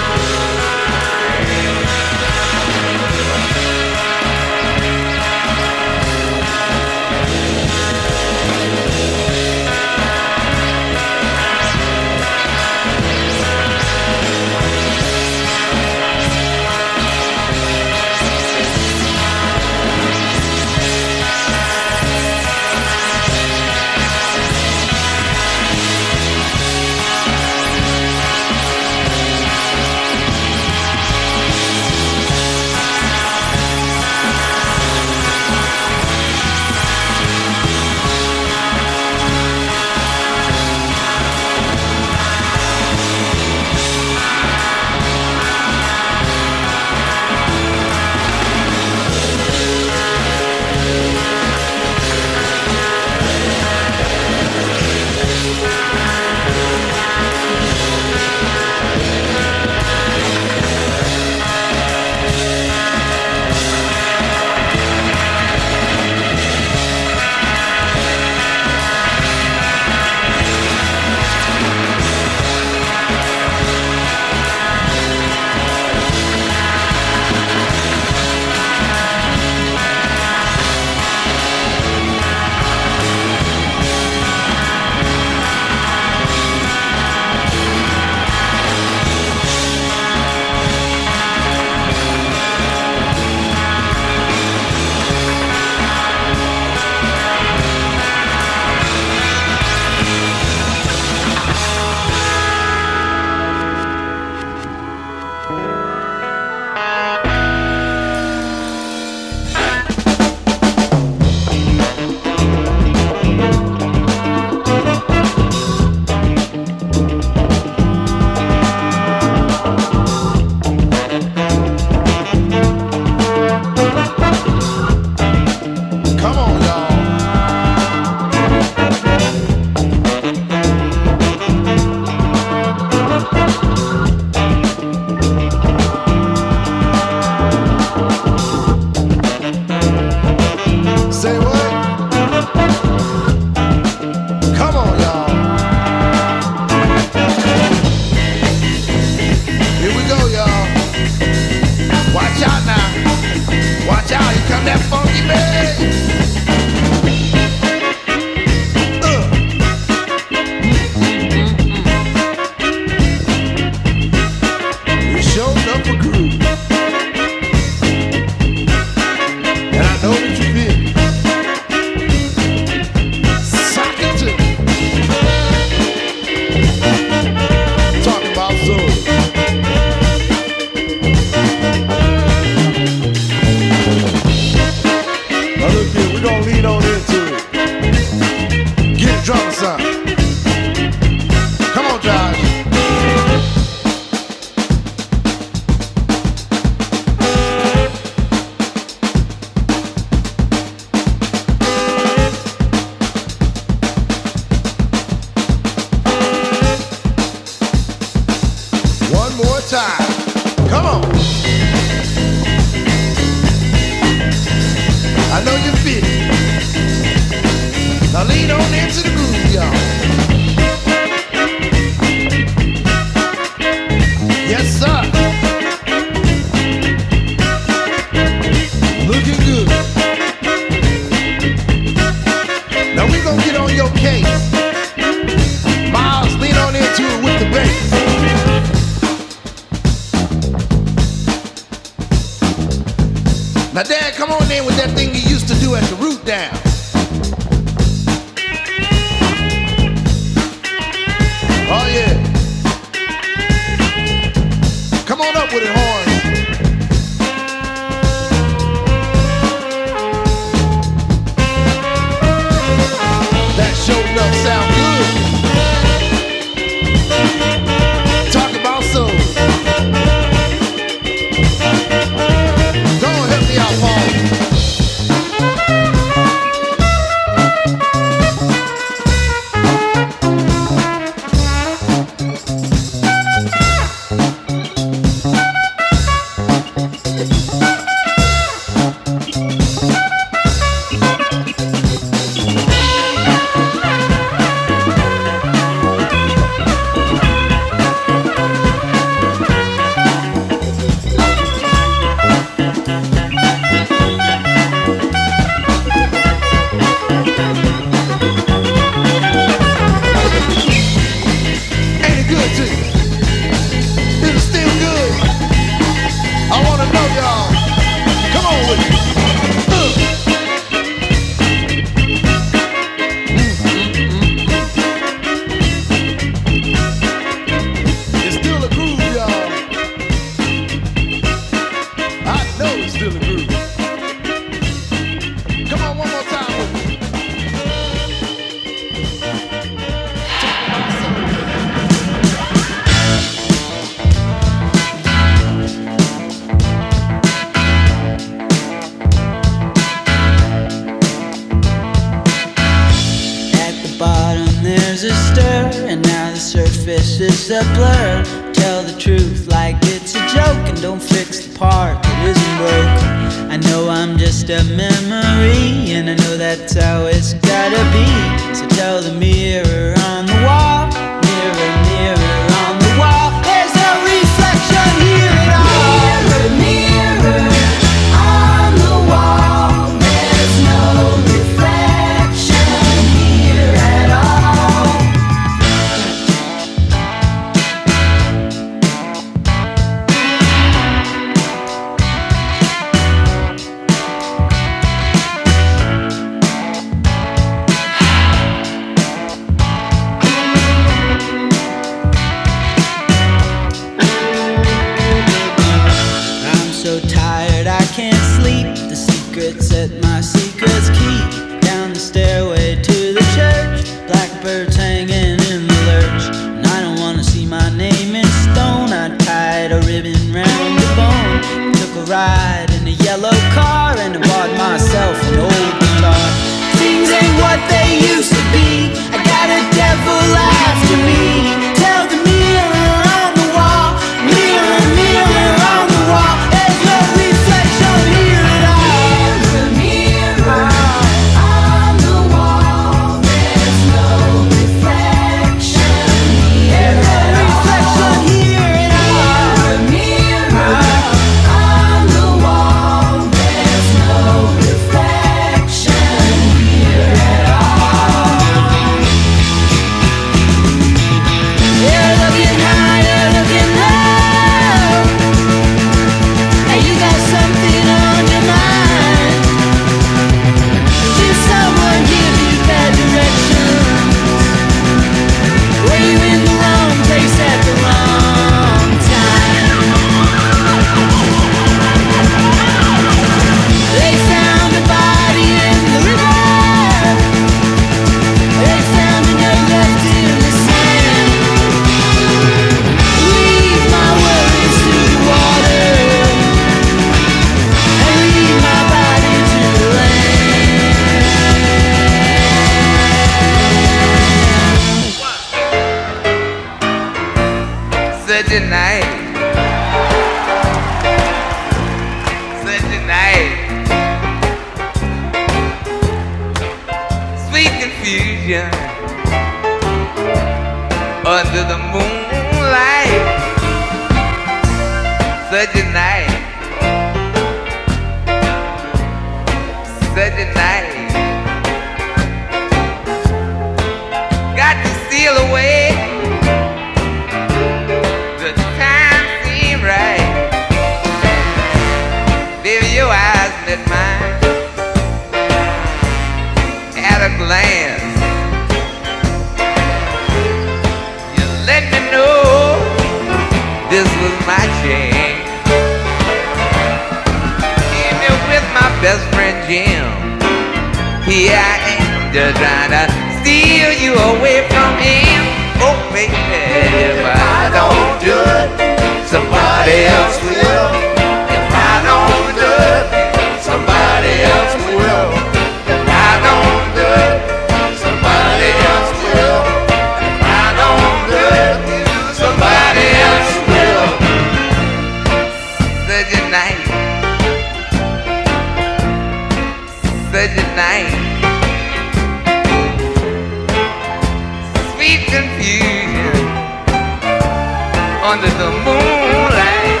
under 598.32 598.48
the 598.48 598.70
moonlight. 598.86 600.00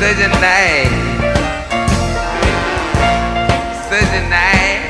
Such 0.00 0.18
a 0.18 0.30
night, 0.42 0.90
such 3.88 4.12
a 4.18 4.22
night. 4.28 4.82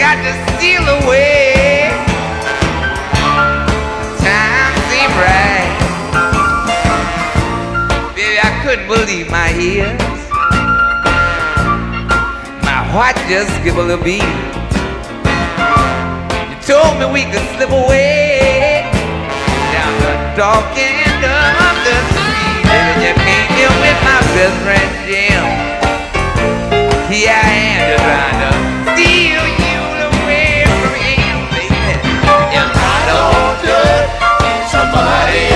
Got 0.00 0.16
to 0.24 0.32
steal 0.56 0.84
away. 0.88 1.92
Time 4.24 4.74
seemed 4.88 5.16
right. 5.20 5.70
Baby, 8.16 8.38
I 8.40 8.50
couldn't 8.62 8.88
believe 8.88 9.30
my 9.30 9.52
ears. 9.60 10.00
My 12.64 12.80
heart 12.94 13.16
just 13.28 13.52
give 13.62 13.76
a 13.76 13.82
little 13.82 14.02
beat. 14.02 14.61
Told 16.72 16.96
me 16.98 17.04
we 17.04 17.24
could 17.24 17.44
slip 17.52 17.68
away 17.68 18.88
down 19.76 19.92
the 20.00 20.14
dark 20.40 20.72
end 20.72 21.20
of 21.20 21.74
the 21.84 21.96
street. 22.08 22.64
And 22.64 22.96
you 23.04 23.12
came 23.12 23.50
here 23.60 23.74
with 23.84 23.98
my 24.08 24.20
best 24.32 24.56
friend 24.64 24.90
Jim. 25.04 25.44
Here 27.12 27.28
I 27.28 27.52
am 27.76 27.80
just 27.92 28.00
trying 28.08 28.40
to 28.40 28.52
steal 28.88 29.44
you 29.60 29.80
away 30.08 30.64
from 30.80 30.96
him, 30.96 31.36
baby. 31.52 31.76
If 32.56 32.72
I 32.72 32.96
don't 33.12 33.56
do 33.68 33.76
somebody 34.72 35.51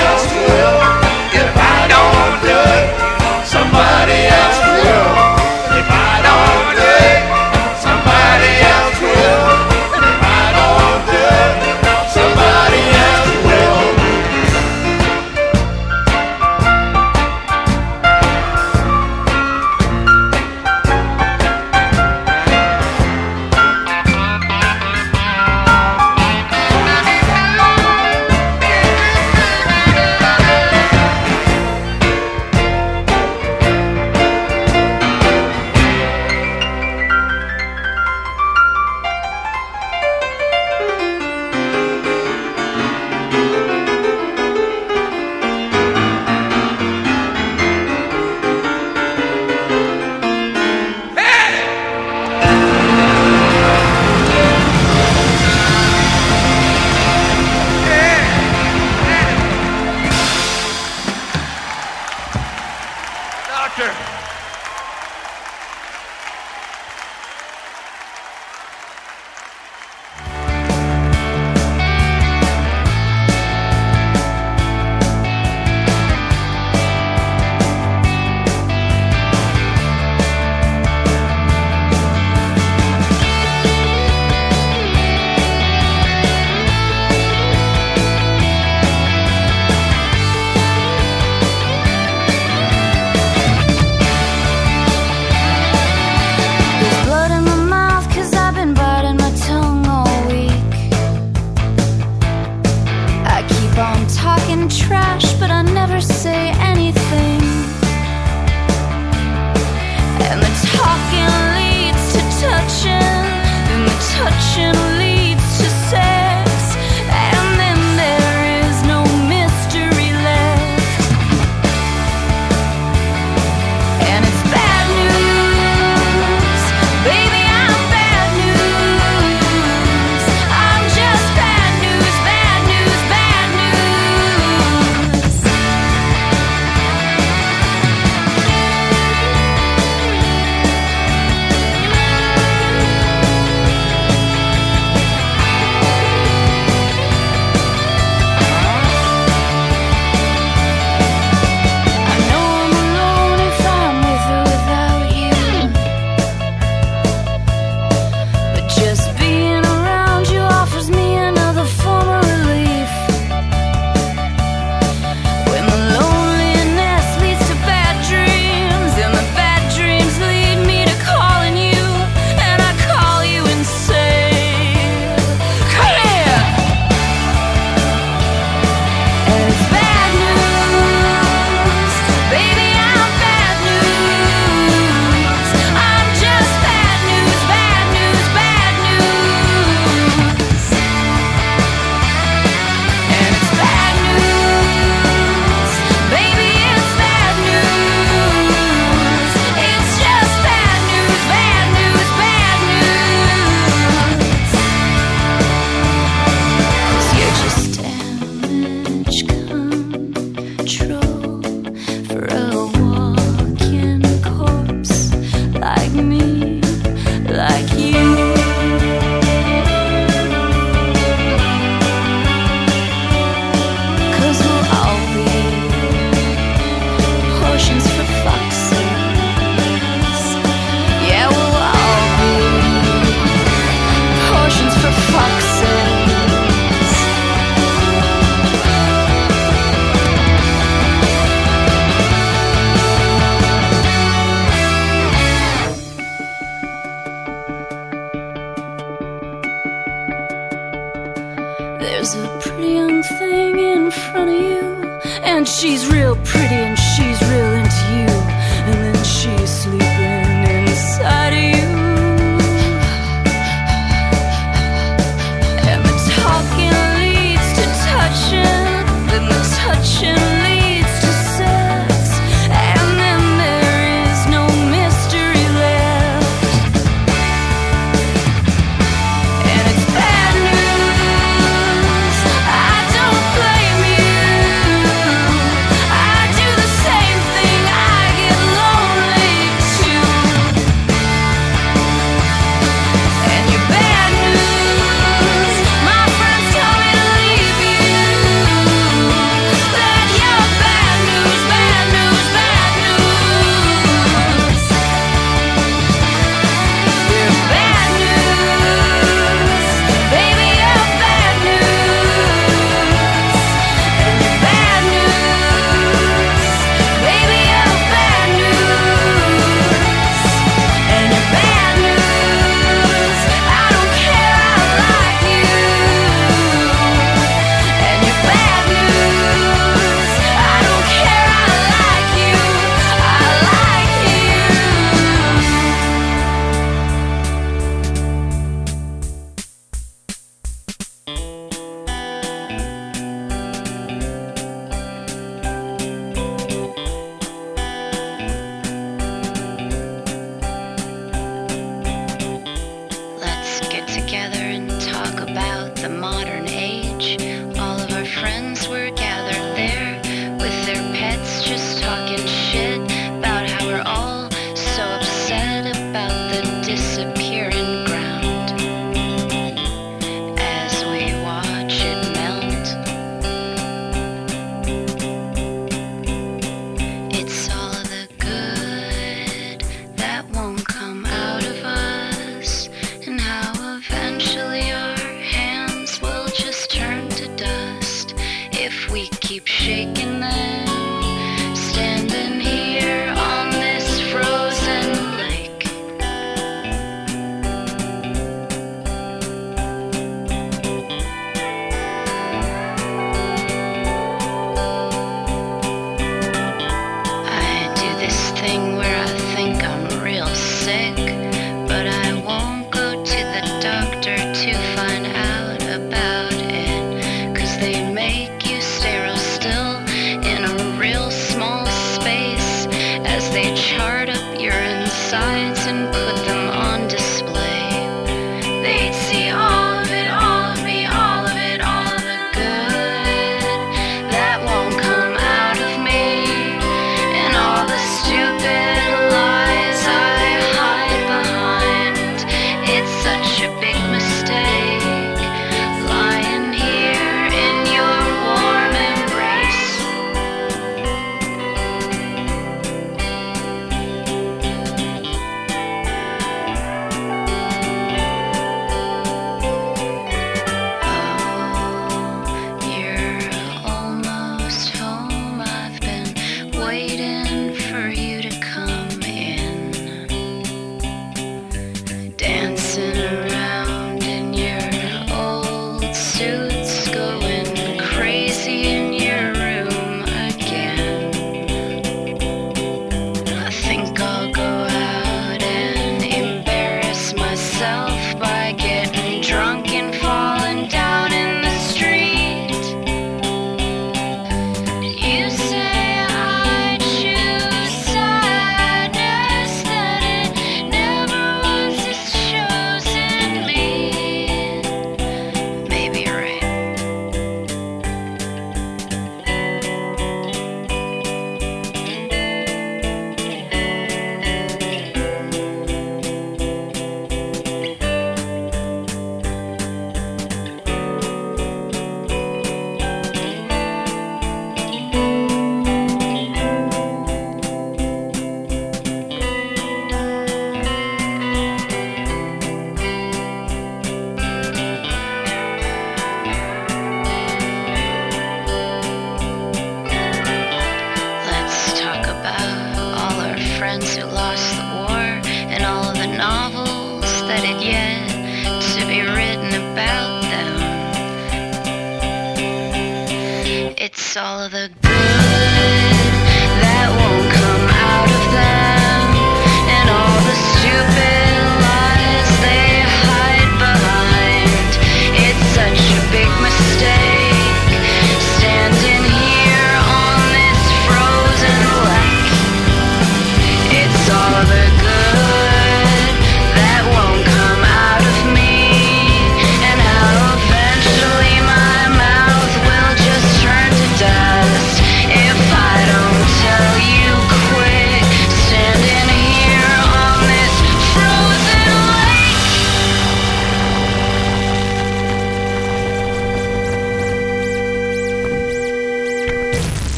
keep 389.27 389.45
shaking 389.49 390.21
them. 390.21 390.66